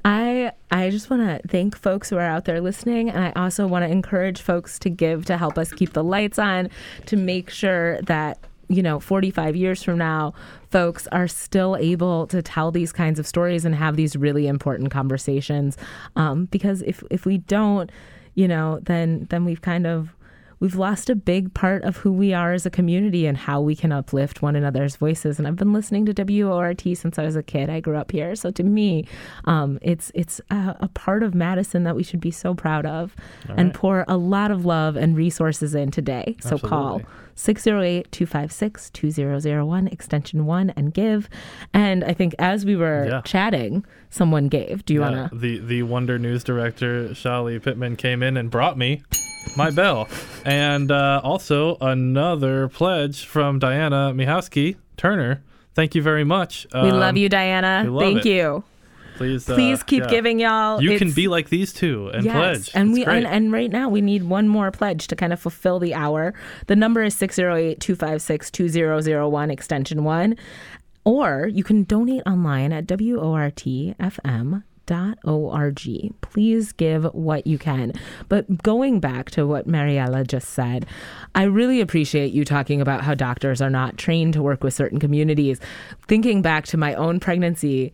[0.03, 3.67] I I just want to thank folks who are out there listening, and I also
[3.67, 6.69] want to encourage folks to give to help us keep the lights on,
[7.07, 10.33] to make sure that you know 45 years from now
[10.71, 14.91] folks are still able to tell these kinds of stories and have these really important
[14.91, 15.75] conversations.
[16.15, 17.91] Um, because if if we don't
[18.35, 20.15] you know then then we've kind of
[20.65, 23.75] we've lost a big part of who we are as a community and how we
[23.75, 25.37] can uplift one another's voices.
[25.37, 27.69] And I've been listening to WORT since I was a kid.
[27.69, 29.05] I grew up here, so to me,
[29.43, 33.15] um, it's it's a, a part of Madison that we should be so proud of
[33.47, 33.73] and right.
[33.75, 36.35] pour a lot of love and resources in today.
[36.39, 37.01] So call
[37.35, 38.01] Absolutely.
[38.01, 41.29] 608-256-2001 extension 1 and give.
[41.75, 43.21] And I think as we were Yeah.
[43.21, 44.83] chatting, someone gave.
[44.85, 48.49] Do you Yeah, want to the the wonder news director Shali Pittman came in and
[48.49, 49.03] brought me
[49.55, 50.07] my bell
[50.45, 55.41] and uh, also another pledge from Diana Mihowski Turner
[55.73, 57.83] thank you very much We love Um, you, Diana.
[57.89, 58.29] love Thank it.
[58.29, 58.63] you.
[59.17, 60.09] please uh, Please keep yeah.
[60.09, 60.81] giving y'all.
[60.81, 63.89] you can be like these two and pledge And It's we and, and right now
[63.89, 66.33] we need one more pledge to kind of fulfill the hour.
[66.67, 70.35] The number is 608-256-2001 extension 1
[71.05, 74.63] or you can donate online at wortfm
[75.23, 75.81] org.
[76.21, 77.93] Please give what you can.
[78.29, 80.85] But going back to what Mariela just said,
[81.33, 84.99] I really appreciate you talking about how doctors are not trained to work with certain
[84.99, 85.59] communities.
[86.07, 87.93] Thinking back to my own pregnancy,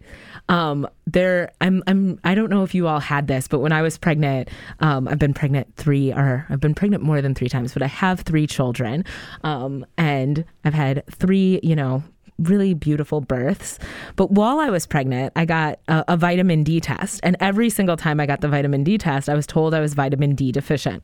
[0.49, 3.81] um, there I'm I'm I don't know if you all had this, but when I
[3.81, 4.49] was pregnant,
[4.79, 7.87] um, I've been pregnant three or I've been pregnant more than three times, but I
[7.87, 9.05] have three children,
[9.43, 12.03] um, and I've had three, you know,
[12.43, 13.79] really beautiful births.
[14.15, 17.19] But while I was pregnant, I got a, a vitamin D test.
[17.23, 19.93] And every single time I got the vitamin D test, I was told I was
[19.93, 21.03] vitamin D deficient.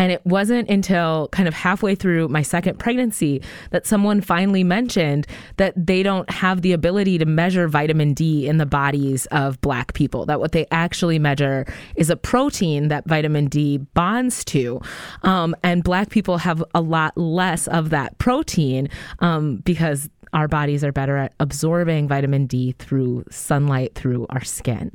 [0.00, 5.26] And it wasn't until kind of halfway through my second pregnancy that someone finally mentioned
[5.58, 9.92] that they don't have the ability to measure vitamin D in the bodies of black
[9.92, 10.24] people.
[10.24, 14.80] That what they actually measure is a protein that vitamin D bonds to.
[15.22, 20.84] Um, and black people have a lot less of that protein um, because our bodies
[20.84, 24.90] are better at absorbing vitamin D through sunlight through our skin.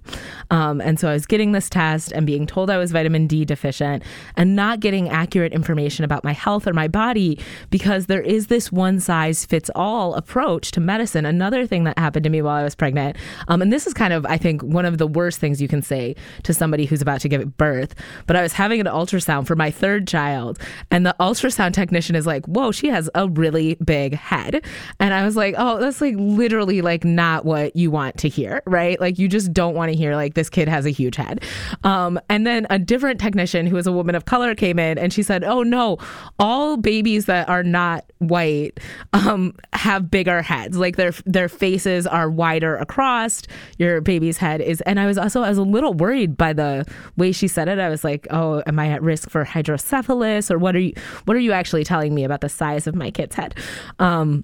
[0.52, 3.46] Um, and so I was getting this test and being told I was vitamin D
[3.46, 4.04] deficient
[4.36, 8.72] and not getting accurate information about my health or my body because there is this
[8.72, 11.26] one size fits all approach to medicine.
[11.26, 13.18] Another thing that happened to me while I was pregnant,
[13.48, 15.82] um, and this is kind of, I think, one of the worst things you can
[15.82, 17.96] say to somebody who's about to give birth,
[18.28, 20.60] but I was having an ultrasound for my third child,
[20.92, 24.64] and the ultrasound technician is like, whoa, she has a really big head.
[25.00, 28.62] And I was like, oh, that's like literally like not what you want to hear,
[28.66, 29.00] right?
[29.00, 31.44] Like you just don't want to hear like this kid has a huge head.
[31.84, 35.12] Um, and then a different technician who was a woman of color came in and
[35.12, 35.98] she said, oh no,
[36.40, 38.80] all babies that are not white
[39.14, 40.78] um, have bigger heads.
[40.78, 43.44] Like their their faces are wider across.
[43.78, 44.82] Your baby's head is.
[44.82, 46.86] And I was also I was a little worried by the
[47.18, 47.80] way she said it.
[47.80, 50.94] I was like, oh, am I at risk for hydrocephalus or what are you
[51.26, 53.56] what are you actually telling me about the size of my kid's head?
[54.00, 54.44] Um,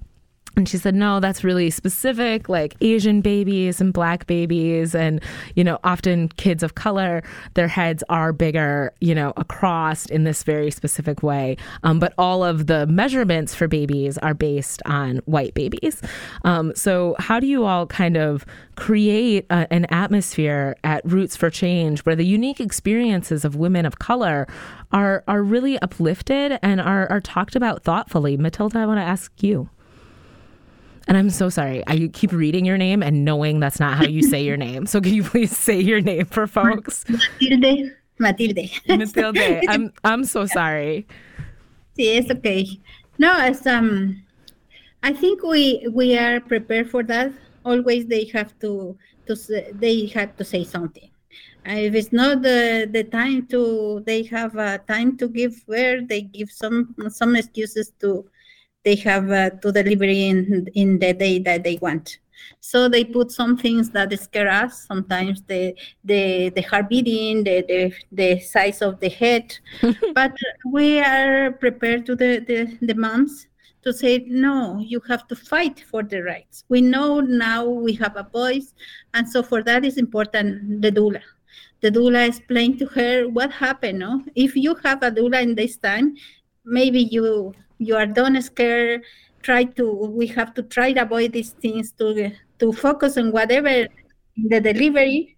[0.58, 4.94] and she said, no, that's really specific, like Asian babies and black babies.
[4.94, 5.22] And,
[5.56, 7.24] you know, often kids of color,
[7.54, 11.56] their heads are bigger, you know, across in this very specific way.
[11.84, 16.02] Um, but all of the measurements for babies are based on white babies.
[16.44, 18.46] Um, so, how do you all kind of
[18.76, 24.00] create a, an atmosphere at Roots for Change where the unique experiences of women of
[24.00, 24.48] color
[24.92, 28.36] are, are really uplifted and are, are talked about thoughtfully?
[28.36, 29.70] Matilda, I want to ask you.
[31.12, 31.84] And I'm so sorry.
[31.88, 34.86] I keep reading your name and knowing that's not how you say your name.
[34.86, 37.04] So can you please say your name for folks?
[37.10, 37.92] Matilde.
[38.18, 38.72] Matilde.
[38.88, 39.62] Matilde.
[39.68, 41.06] I'm I'm so sorry.
[42.00, 42.66] Sí, it's okay.
[43.18, 44.24] No, it's um
[45.04, 47.34] I think we we are prepared for that.
[47.66, 48.98] Always they have to
[49.28, 51.10] to say, they have to say something.
[51.68, 56.02] Uh, if it's not the the time to they have a time to give where
[56.02, 58.24] they give some some excuses to
[58.84, 62.20] they have uh, to deliver in in the day that they want.
[62.60, 64.86] So they put some things that scare us.
[64.88, 69.58] Sometimes the the the heart beating, the the, the size of the head,
[70.16, 70.36] but
[70.72, 73.48] we are prepared to the, the the moms
[73.84, 74.80] to say no.
[74.80, 76.64] You have to fight for the rights.
[76.70, 78.74] We know now we have a voice,
[79.14, 81.22] and so for that is important the doula.
[81.82, 84.00] The doula explained to her what happened.
[84.00, 86.16] No, if you have a doula in this time,
[86.64, 89.02] maybe you you are done scared
[89.42, 89.86] try to
[90.20, 93.88] we have to try to avoid these things to to focus on whatever
[94.38, 95.38] the delivery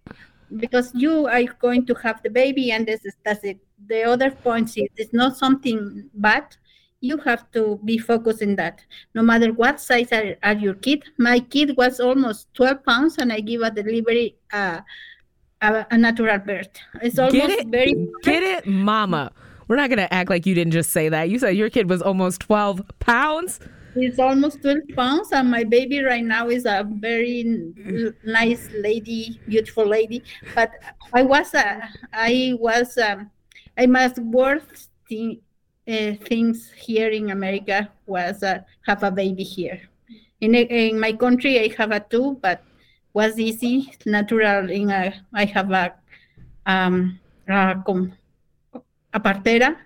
[0.56, 3.58] because you are going to have the baby and this is that's it.
[3.86, 6.56] The other point is it's not something bad.
[7.00, 8.80] You have to be focused in that.
[9.14, 11.04] No matter what size are, are your kid.
[11.18, 14.80] My kid was almost 12 pounds and i give a delivery uh,
[15.60, 16.70] a, a natural birth.
[17.02, 17.68] It's almost Get it?
[17.68, 19.32] very Get it, mama.
[19.74, 21.30] We're not going to act like you didn't just say that.
[21.30, 23.58] You said your kid was almost 12 pounds.
[23.92, 27.72] He's almost 12 pounds, and my baby right now is a very
[28.24, 30.22] nice lady, beautiful lady.
[30.54, 30.70] But
[31.12, 33.32] I was, a, I was, um,
[33.76, 39.80] I must worth uh, things here in America was uh, have a baby here.
[40.40, 42.62] In in my country, I have a two, but
[43.12, 44.70] was easy, natural.
[44.70, 45.94] In a, I have a
[46.64, 47.18] um,
[47.48, 48.12] a, com-
[49.14, 49.76] a partera,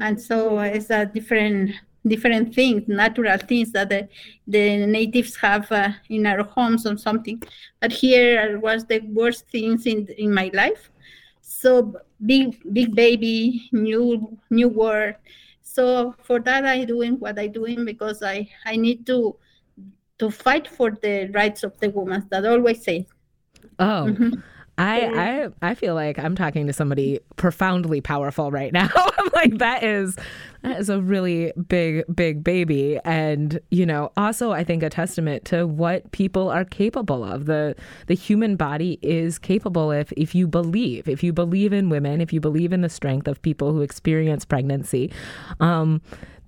[0.00, 1.72] and so it's a different
[2.06, 4.08] different things, natural things that the,
[4.48, 7.42] the natives have uh, in our homes or something.
[7.80, 10.90] But here was the worst things in in my life.
[11.42, 15.14] So big big baby, new new world.
[15.62, 19.36] So for that I doing what I doing because I I need to
[20.18, 23.06] to fight for the rights of the women that always say.
[23.78, 24.06] Oh.
[24.08, 24.42] Mhm.
[24.80, 28.88] I, I I feel like I'm talking to somebody profoundly powerful right now.
[29.18, 30.16] I'm like that is
[30.62, 35.44] that is a really big big baby and you know also I think a testament
[35.46, 37.44] to what people are capable of.
[37.44, 37.76] The
[38.06, 42.32] the human body is capable if if you believe, if you believe in women, if
[42.32, 45.12] you believe in the strength of people who experience pregnancy.
[45.60, 46.00] Um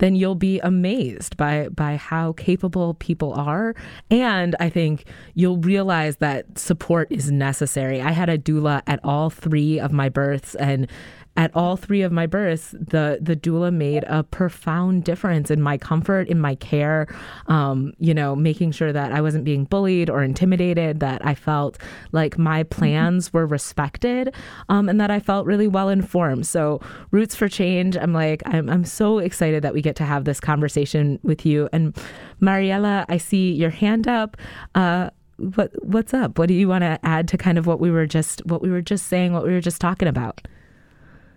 [0.03, 3.75] then you'll be amazed by by how capable people are.
[4.11, 8.01] And i think you'll realize that support is necessary.
[8.03, 10.89] I had a doula at all three of my births and
[11.37, 15.79] at all three of my births, the the doula made a profound difference in my
[15.79, 17.07] comfort, in my care.
[17.47, 21.79] Um, you know, making sure that I wasn't being bullied or intimidated, that I felt
[22.13, 24.35] like my plans were respected,
[24.69, 26.47] um, and that I felt really well informed.
[26.47, 26.81] So,
[27.13, 30.39] Roots for Change, I'm like, I'm I'm so excited that we get to have this
[30.39, 31.69] conversation with you.
[31.73, 31.97] And
[32.43, 34.37] Mariela, I see your hand up.
[34.75, 35.09] Uh,
[35.39, 36.39] what what's up?
[36.39, 38.71] What do you want to add to kind of what we were just what we
[38.71, 40.47] were just saying, what we were just talking about?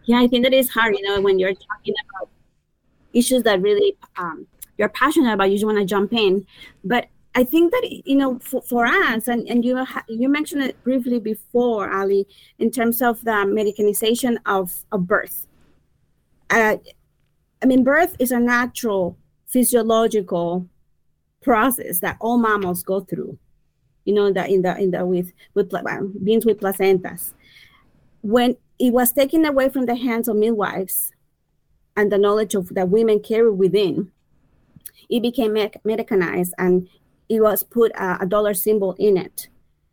[0.05, 2.29] Yeah, I think that is hard, you know, when you're talking about
[3.13, 4.47] issues that really um,
[4.77, 6.45] you're passionate about, you just want to jump in.
[6.83, 10.63] But I think that, you know, for, for us, and, and you ha- you mentioned
[10.63, 12.27] it briefly before, Ali,
[12.59, 15.47] in terms of the medicalization of, of birth.
[16.49, 16.77] Uh,
[17.61, 20.67] I mean, birth is a natural physiological
[21.41, 23.37] process that all mammals go through.
[24.05, 27.33] You know, that in the in the with with well, beings with placentas.
[28.21, 31.11] When it was taken away from the hands of midwives
[31.95, 34.11] and the knowledge of that women carry within,
[35.09, 36.87] it became mech- mechanized and
[37.29, 39.47] it was put a, a dollar symbol in it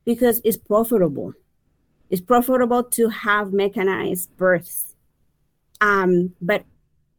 [0.05, 1.33] because it's profitable.
[2.11, 4.95] It's profitable to have mechanized births.
[5.80, 6.64] Um, but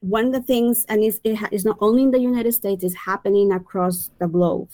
[0.01, 2.83] one of the things, and it's, it ha- it's not only in the United States,
[2.83, 4.69] it's happening across the globe.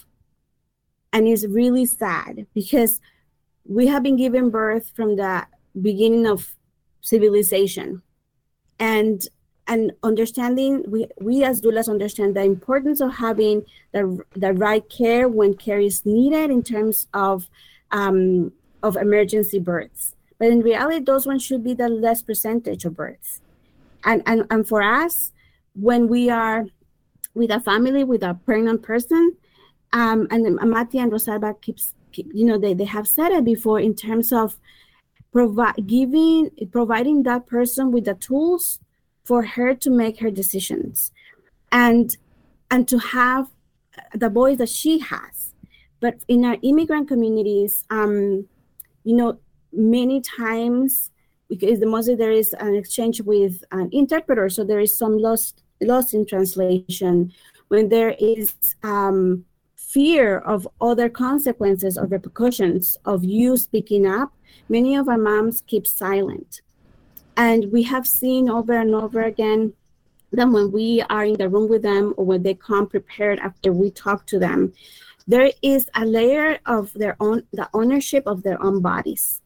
[1.13, 2.99] And it's really sad because
[3.65, 5.45] we have been given birth from the
[5.79, 6.55] beginning of
[7.01, 8.01] civilization.
[8.79, 9.27] And
[9.67, 15.29] and understanding we we as doulas understand the importance of having the the right care
[15.29, 17.47] when care is needed in terms of
[17.91, 18.51] um,
[18.83, 20.15] of emergency births.
[20.39, 23.41] But in reality, those ones should be the less percentage of births.
[24.03, 25.31] And and and for us,
[25.75, 26.65] when we are
[27.35, 29.35] with a family with a pregnant person,
[29.93, 33.93] um, and Mati and Rosalba keeps you know they, they have said it before in
[33.93, 34.57] terms of
[35.85, 38.79] giving providing that person with the tools
[39.23, 41.11] for her to make her decisions
[41.71, 42.17] and
[42.71, 43.47] and to have
[44.13, 45.53] the voice that she has.
[45.99, 48.47] But in our immigrant communities um
[49.03, 49.39] you know
[49.71, 51.11] many times
[51.47, 55.63] because the mostly there is an exchange with an interpreter so there is some lost
[55.81, 57.31] loss in translation.
[57.67, 58.53] When there is
[58.83, 64.31] um fear of other consequences or repercussions of you speaking up,
[64.67, 66.61] many of our moms keep silent.
[67.35, 69.73] And we have seen over and over again
[70.31, 73.71] that when we are in the room with them or when they come prepared after
[73.71, 74.73] we talk to them,
[75.27, 79.41] there is a layer of their own, the ownership of their own bodies.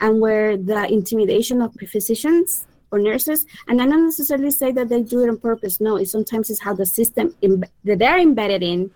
[0.00, 5.02] And where the intimidation of physicians or nurses, and I don't necessarily say that they
[5.02, 5.80] do it on purpose.
[5.80, 8.90] No, it sometimes is how the system Im- that they're embedded in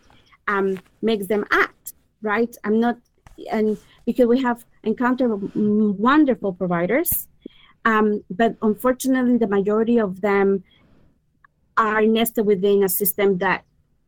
[0.48, 2.56] um, makes them act, right?
[2.64, 2.98] I'm not,
[3.50, 3.76] and
[4.06, 7.28] because we have encountered wonderful providers,
[7.84, 10.64] um, but unfortunately, the majority of them
[11.76, 13.64] are nested within a system that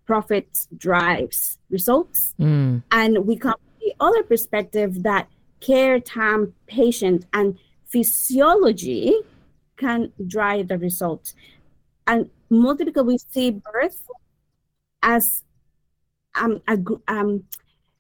[0.06, 2.34] profit drives results.
[2.38, 2.82] Mm.
[2.90, 5.28] And we come from the other perspective that
[5.60, 9.14] care, time, patient, and physiology
[9.76, 11.34] can drive the results.
[12.06, 14.06] And mostly because we see birth
[15.02, 15.42] as
[16.34, 17.44] um, a, um,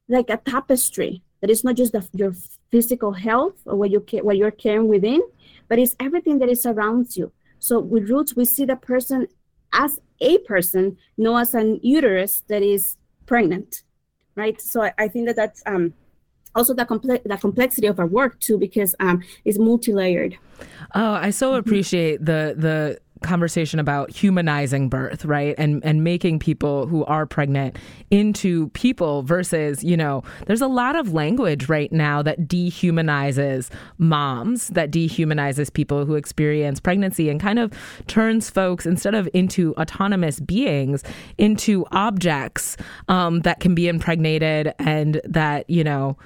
[0.08, 2.34] like a tapestry that is not just the, your
[2.74, 5.22] physical health or what you what you're caring within,
[5.68, 7.26] but it's everything that is around you.
[7.60, 9.28] So with roots, we see the person
[9.72, 10.84] as a person,
[11.16, 12.96] not as an uterus that is
[13.26, 13.70] pregnant,
[14.34, 14.60] right?
[14.60, 15.94] So I, I think that that's um,
[16.56, 20.36] also the complex the complexity of our work too, because um, it's multi-layered.
[20.96, 22.76] Oh, I so appreciate the the
[23.24, 25.54] conversation about humanizing birth, right?
[25.58, 27.76] And and making people who are pregnant
[28.10, 34.68] into people versus, you know, there's a lot of language right now that dehumanizes moms,
[34.68, 37.72] that dehumanizes people who experience pregnancy and kind of
[38.06, 41.02] turns folks instead of into autonomous beings
[41.38, 42.76] into objects
[43.08, 46.16] um, that can be impregnated and that, you know,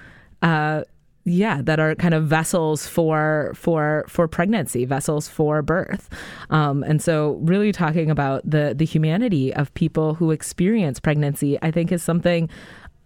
[0.43, 0.83] uh,
[1.29, 6.09] yeah that are kind of vessels for for for pregnancy vessels for birth
[6.51, 11.71] um, and so really talking about the the humanity of people who experience pregnancy i
[11.71, 12.49] think is something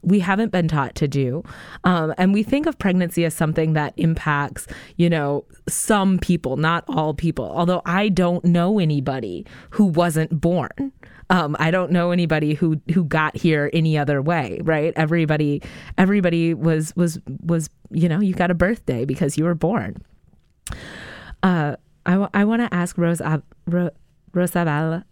[0.03, 1.43] we haven't been taught to do.
[1.85, 4.67] Um, and we think of pregnancy as something that impacts,
[4.97, 7.51] you know, some people, not all people.
[7.55, 10.93] Although I don't know anybody who wasn't born.
[11.33, 14.93] Um, I don't know anybody who who got here any other way, right?
[14.97, 15.63] Everybody,
[15.97, 19.97] everybody was was was you know you got a birthday because you were born.
[21.43, 23.91] Uh, I, w- I want to ask Rosa Ro-
[24.33, 25.05] Rosabel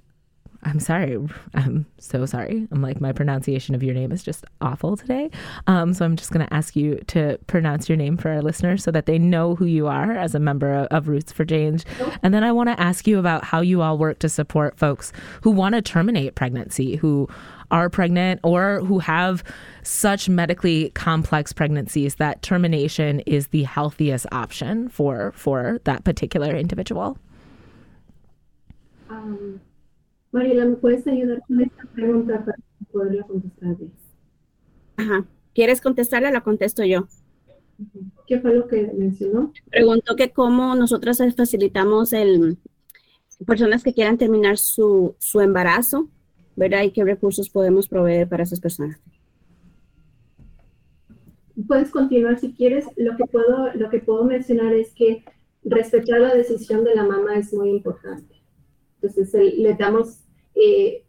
[0.62, 1.16] I'm sorry.
[1.54, 2.68] I'm so sorry.
[2.70, 5.30] I'm like, my pronunciation of your name is just awful today.
[5.66, 8.84] Um, so I'm just going to ask you to pronounce your name for our listeners
[8.84, 11.84] so that they know who you are as a member of, of Roots for Change.
[12.22, 15.12] And then I want to ask you about how you all work to support folks
[15.42, 17.26] who want to terminate pregnancy, who
[17.70, 19.42] are pregnant or who have
[19.82, 27.16] such medically complex pregnancies that termination is the healthiest option for for that particular individual.
[29.08, 29.60] Um
[30.32, 32.58] Mariela, ¿me puedes ayudar con esta pregunta para
[32.92, 33.92] poderla contestar bien?
[34.96, 35.26] Ajá.
[35.54, 36.30] ¿Quieres contestarla?
[36.30, 37.08] La contesto yo.
[38.26, 39.52] ¿Qué fue lo que mencionó?
[39.70, 42.58] Preguntó que cómo nosotros facilitamos el
[43.46, 46.08] personas que quieran terminar su, su embarazo,
[46.56, 46.82] ¿verdad?
[46.82, 49.00] Y qué recursos podemos proveer para esas personas.
[51.66, 52.86] Puedes continuar si quieres.
[52.96, 55.24] Lo que puedo, lo que puedo mencionar es que
[55.64, 58.39] respetar la decisión de la mamá es muy importante.
[59.02, 60.20] Entonces, le damos,
[60.54, 61.04] eh,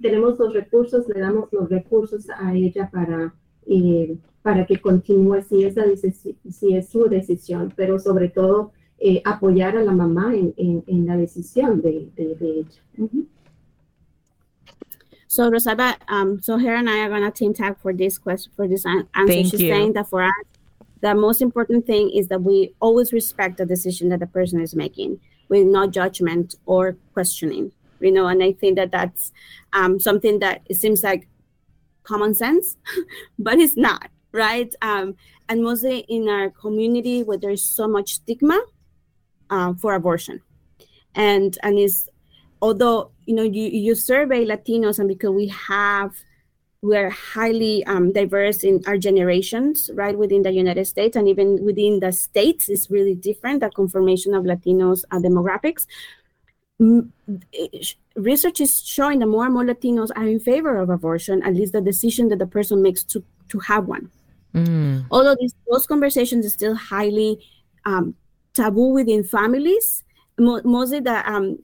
[0.00, 3.34] tenemos los recursos, le damos los recursos a ella para,
[3.66, 9.76] eh, para que continúe si, esa, si es su decisión, pero sobre todo eh, apoyar
[9.76, 12.82] a la mamá en, en, en la decisión de, de, de ella.
[12.98, 13.26] Uh -huh.
[15.26, 18.68] So Rosaba, um, so here and I are gonna team tag for this question, for
[18.68, 19.08] this answer.
[19.26, 19.70] Thank She's you.
[19.70, 20.44] saying that for us,
[21.00, 24.74] the most important thing is that we always respect the decision that the person is
[24.74, 25.18] making
[25.52, 29.30] with no judgment or questioning you know and i think that that's
[29.72, 31.28] um, something that it seems like
[32.02, 32.76] common sense
[33.38, 34.74] but it's not right?
[34.82, 35.14] Um,
[35.48, 38.60] and mostly in our community where there's so much stigma
[39.50, 40.40] uh, for abortion.
[41.14, 42.08] And and is
[42.62, 46.12] although you know you you survey Latinos, and because we have
[46.82, 52.00] we're highly um, diverse in our generations, right, within the United States and even within
[52.00, 55.86] the states is really different, the conformation of Latinos uh, demographics.
[56.80, 57.10] Mm,
[57.52, 61.54] it- research is showing that more and more Latinos are in favor of abortion, at
[61.54, 64.10] least the decision that the person makes to, to have one.
[64.52, 65.06] Mm.
[65.10, 67.40] Although these, those conversations are still highly
[67.86, 68.14] um,
[68.54, 70.02] taboo within families,
[70.36, 71.58] mo- mostly the um,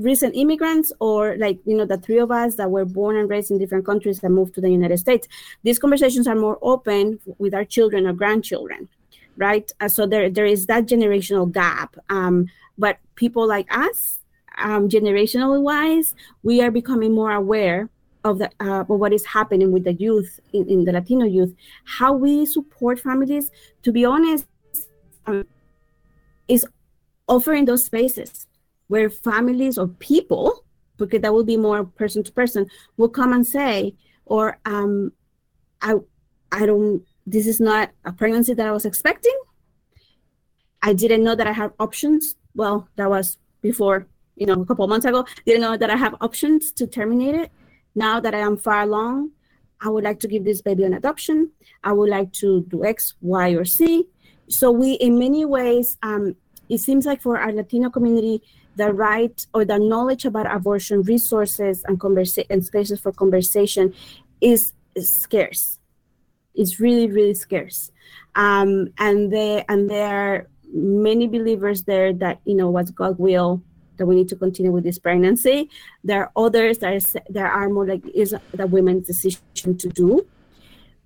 [0.00, 3.50] recent immigrants or like you know the three of us that were born and raised
[3.50, 5.26] in different countries that moved to the united states.
[5.62, 8.88] These conversations are more open with our children or grandchildren
[9.36, 9.70] right?
[9.80, 11.96] Uh, so there there is that generational gap.
[12.08, 12.48] Um,
[12.78, 14.20] but people like us
[14.58, 17.90] um, generationally wise we are becoming more aware
[18.24, 21.54] of the uh, of what is happening with the youth in, in the latino youth.
[21.84, 23.50] How we support families
[23.82, 24.46] to be honest
[25.26, 25.46] um,
[26.48, 26.66] is
[27.28, 28.46] offering those spaces
[28.88, 30.64] where families or people,
[30.96, 32.66] because that will be more person to person,
[32.96, 35.12] will come and say, or um,
[35.82, 35.96] I,
[36.52, 37.04] I don't.
[37.26, 39.36] This is not a pregnancy that I was expecting.
[40.82, 42.36] I didn't know that I have options.
[42.54, 44.06] Well, that was before,
[44.36, 45.26] you know, a couple months ago.
[45.44, 47.50] Didn't know that I have options to terminate it.
[47.96, 49.32] Now that I am far along,
[49.80, 51.50] I would like to give this baby an adoption.
[51.82, 54.06] I would like to do X, Y, or Z.
[54.48, 56.36] So we, in many ways, um,
[56.68, 58.42] it seems like for our Latino community,
[58.76, 63.94] the right or the knowledge about abortion resources and conversa- and spaces for conversation
[64.40, 65.78] is, is scarce.
[66.54, 67.90] It's really, really scarce.
[68.34, 73.62] Um, and they and there are many believers there that you know what's God will
[73.96, 75.70] that we need to continue with this pregnancy.
[76.04, 80.26] There are others that there are more like is the women's decision to do.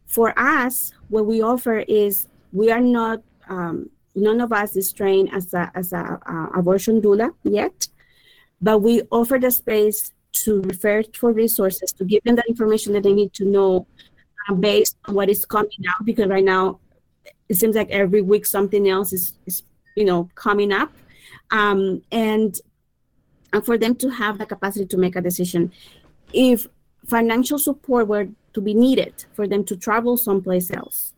[0.07, 5.33] For us, what we offer is we are not um, none of us is trained
[5.33, 6.19] as a as a
[6.55, 7.89] abortion doula yet,
[8.61, 13.03] but we offer the space to refer for resources to give them the information that
[13.03, 13.87] they need to know
[14.49, 16.05] uh, based on what is coming out.
[16.05, 16.79] Because right now,
[17.49, 19.63] it seems like every week something else is, is
[19.97, 20.93] you know coming up,
[21.51, 22.59] um, and
[23.53, 25.73] and for them to have the capacity to make a decision.
[26.33, 26.67] If
[27.07, 31.13] financial support were to be needed for them to travel someplace else,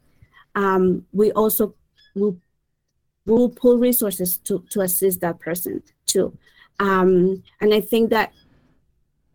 [0.55, 1.75] um, we also
[2.15, 2.37] will
[3.27, 6.37] we will pull resources to to assist that person too.
[6.81, 8.33] Um, and I think that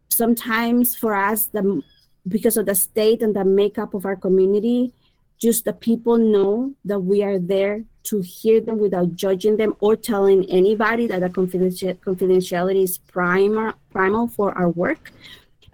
[0.09, 1.81] sometimes for us, the
[2.27, 4.93] because of the state and the makeup of our community,
[5.37, 9.95] just the people know that we are there to hear them without judging them or
[9.95, 15.11] telling anybody that the confidential, confidentiality is primal, primal for our work,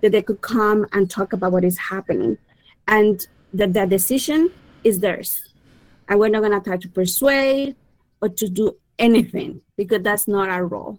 [0.01, 2.37] that they could come and talk about what is happening.
[2.87, 4.51] And that the decision
[4.83, 5.41] is theirs.
[6.09, 7.75] And we're not going to try to persuade
[8.23, 10.97] or to do anything because that's not our role.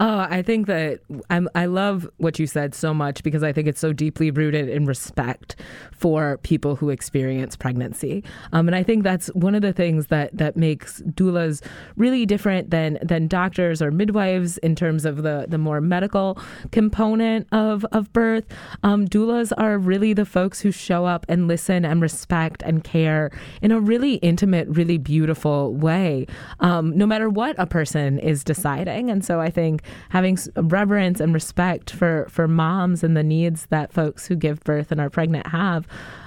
[0.00, 3.68] Oh, I think that I'm, I love what you said so much because I think
[3.68, 5.54] it's so deeply rooted in respect
[5.92, 10.36] for people who experience pregnancy, um, and I think that's one of the things that
[10.36, 11.64] that makes doulas
[11.96, 16.38] really different than than doctors or midwives in terms of the the more medical
[16.72, 18.44] component of of birth.
[18.82, 23.30] Um, doulas are really the folks who show up and listen and respect and care
[23.62, 26.26] in a really intimate, really beautiful way,
[26.58, 29.08] um, no matter what a person is deciding.
[29.08, 33.92] And so I think having reverence and respect for for moms and the needs that
[33.92, 35.86] folks who give birth and are pregnant have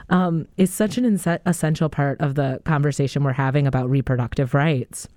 [0.10, 5.08] um, is such an inse- essential part of the conversation we're having about reproductive rights.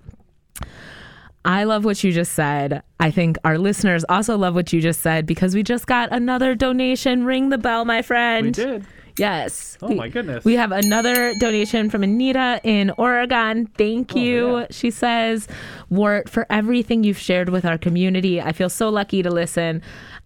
[1.43, 2.83] I love what you just said.
[2.99, 6.53] I think our listeners also love what you just said because we just got another
[6.53, 7.25] donation.
[7.25, 8.47] Ring the bell, my friend.
[8.47, 8.85] We did.
[9.21, 9.77] Yes.
[9.81, 10.43] Oh We- my goodness.
[10.43, 13.67] We have another donation from Anita in Oregon.
[13.77, 14.57] Thank Oh, you.
[14.59, 14.65] yeah.
[14.71, 15.47] She says,
[15.89, 18.41] WORT, for everything you've shared with our community.
[18.41, 19.81] I feel so lucky to listen.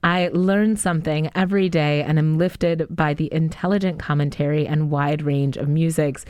[0.05, 5.57] I learn something every day and am lifted by the intelligent commentary and wide range
[5.57, 6.25] of musics.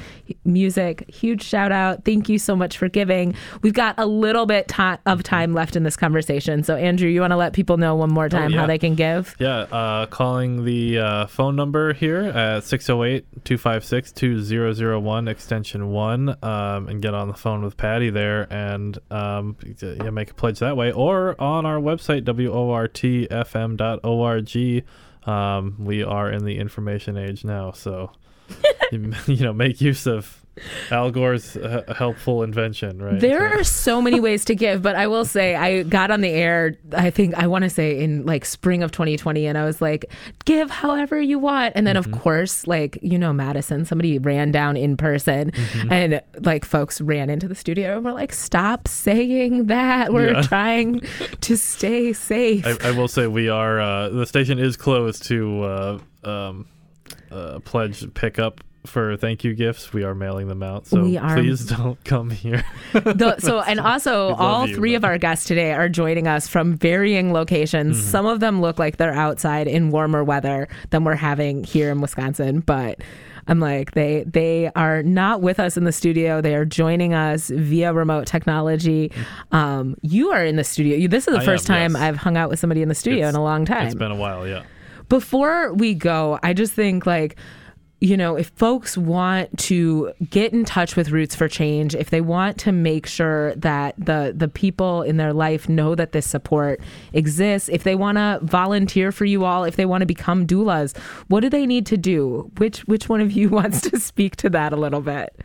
[0.45, 2.05] Music, huge shout out.
[2.05, 3.35] Thank you so much for giving.
[3.63, 4.71] We've got a little bit
[5.05, 6.63] of time left in this conversation.
[6.63, 8.59] So, Andrew, you want to let people know one more time Oh, yeah.
[8.61, 9.35] how they can give?
[9.39, 16.87] Yeah, uh, calling the uh, phone number here at 608 256 2001, extension 1, um,
[16.87, 20.77] and get on the phone with Patty there and um, yeah, make a pledge that
[20.77, 20.93] way.
[20.93, 22.23] Or on our website,
[23.67, 24.85] wortfm.org.
[25.27, 28.11] Um, we are in the information age now, so
[28.91, 30.44] you know make use of
[30.91, 33.19] Al Gore's uh, helpful invention, right?
[33.19, 36.21] There So- are so many ways to give, but I will say I got on
[36.21, 39.65] the air, I think I want to say in like spring of 2020 and I
[39.65, 40.05] was like,
[40.45, 41.73] give however you want.
[41.75, 42.13] And then Mm-hmm.
[42.13, 45.91] of course, like you know Madison, somebody ran down in person Mm-hmm.
[45.91, 50.13] and like folks ran into the studio and were like, "Stop saying that.
[50.13, 50.41] We're Yeah.
[50.41, 51.01] trying
[51.41, 55.63] to stay safe." I, I will say we are uh, the station is closed to
[55.63, 56.67] uh, um,
[57.31, 59.91] uh, pledge pickup for thank you gifts.
[59.93, 62.63] We are mailing them out, so please don't come here.
[62.93, 66.75] The- so and also all you, three of our guests today are joining us from
[66.75, 68.09] varying locations Mm-hmm.
[68.09, 72.01] some of them look like they're outside in warmer weather than we're having here in
[72.01, 72.99] wisconsin but
[73.47, 77.49] i'm like they they are not with us in the studio they are joining us
[77.49, 79.11] via remote technology
[79.51, 82.01] um, you are in the studio you, this is the I first am, time yes.
[82.01, 84.11] i've hung out with somebody in the studio It's- in a long time it's been
[84.11, 84.63] a while, yeah.
[85.09, 87.37] before we go, I just think like
[88.05, 92.21] you know, if folks want to get in touch with Roots for Change, if they
[92.21, 96.79] want to make sure that the the people in their life know that this support
[97.13, 100.95] exists, if they want to volunteer for you all, if they want to become doulas,
[101.29, 102.51] what do they need to do?
[102.59, 105.35] Which which one of you wants to speak to that a little bit?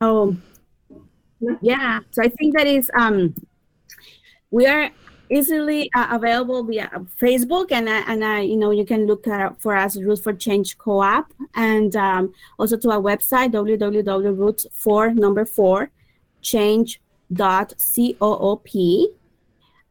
[0.00, 0.36] Oh,
[1.62, 2.00] yeah.
[2.10, 3.32] So I think that is um,
[4.50, 4.90] we are
[5.30, 6.88] easily uh, available via
[7.20, 10.32] Facebook, and uh, and uh, you know you can look at, for us Roots for
[10.32, 15.90] Change Co-op, and um, also to our website www.roots for number four
[16.42, 17.00] change
[17.32, 18.68] dot coop.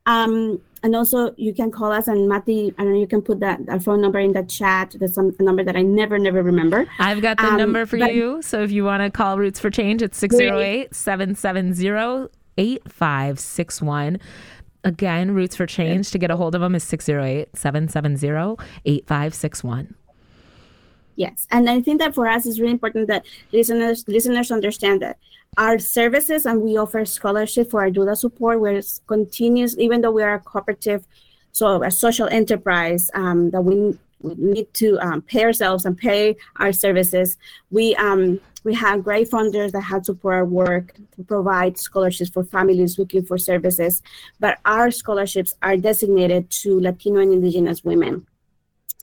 [0.05, 3.39] Um, and also you can call us and Mati, I don't know, you can put
[3.39, 4.95] that, phone number in the chat.
[4.99, 6.85] There's some a number that I never, never remember.
[6.99, 8.41] I've got the Um, number for you.
[8.41, 14.19] So if you want to call Roots for Change, it's 608 770 8561.
[14.83, 19.95] Again, Roots for Change to get a hold of them is 608 770 8561.
[21.15, 25.17] Yes, and I think that for us it's really important that listeners listeners understand that
[25.57, 30.11] our services and we offer scholarship for our doula support, where it's continuous, even though
[30.11, 31.05] we are a cooperative,
[31.51, 36.71] so a social enterprise um, that we need to um, pay ourselves and pay our
[36.71, 37.37] services.
[37.71, 42.43] We um, we have great funders that help support our work to provide scholarships for
[42.43, 44.01] families looking for services,
[44.39, 48.25] but our scholarships are designated to Latino and Indigenous women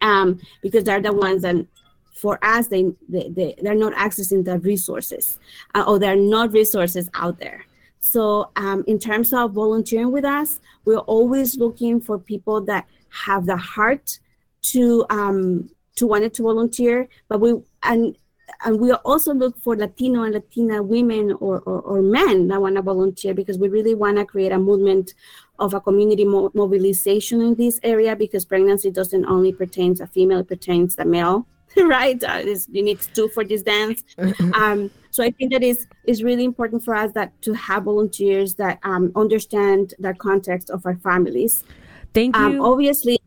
[0.02, 1.66] um, because they're the ones that
[2.14, 5.38] for us they, they, they they're not accessing the resources
[5.74, 7.64] uh, or there are not resources out there
[7.98, 13.46] so um, in terms of volunteering with us we're always looking for people that have
[13.46, 14.18] the heart
[14.62, 18.16] to um, to want to volunteer but we and
[18.64, 22.74] and we also look for latino and latina women or, or, or men that want
[22.76, 25.14] to volunteer because we really want to create a movement
[25.58, 30.40] of a community mo- mobilization in this area because pregnancy doesn't only pertain to female
[30.40, 31.46] it pertains to male
[31.76, 32.22] right?
[32.24, 34.02] Uh, you need two for this dance.
[34.54, 38.54] Um, so i think that is is really important for us that to have volunteers
[38.54, 41.64] that um, understand the context of our families.
[42.14, 42.42] Thank you.
[42.42, 43.19] um, obviously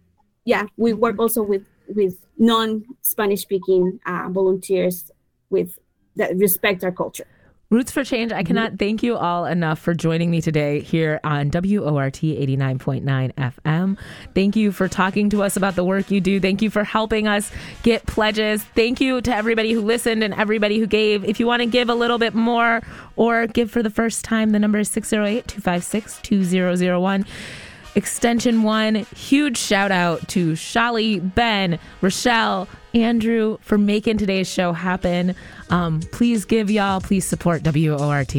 [0.46, 5.12] yeah we work also with with non-spanish speaking uh, volunteers
[5.50, 5.78] with
[6.16, 7.28] that respect our culture
[7.74, 11.50] Roots for Change, I cannot thank you all enough for joining me today here on
[11.50, 13.98] WORT 89.9 FM.
[14.36, 16.40] Thank you for talking to us about the work you do.
[16.40, 18.64] Thank you for helping us get pledges.
[18.64, 21.26] Thank you to everybody who listened and everybody who gave.
[21.26, 22.84] If you want to give a little bit more
[23.16, 27.26] or give for the first time, the number is 608 256 2001.
[27.96, 35.36] Extension one, huge shout out to Shali, Ben, Rochelle, Andrew for making today's show happen.
[35.70, 38.36] Um, please give y'all, please support WORT.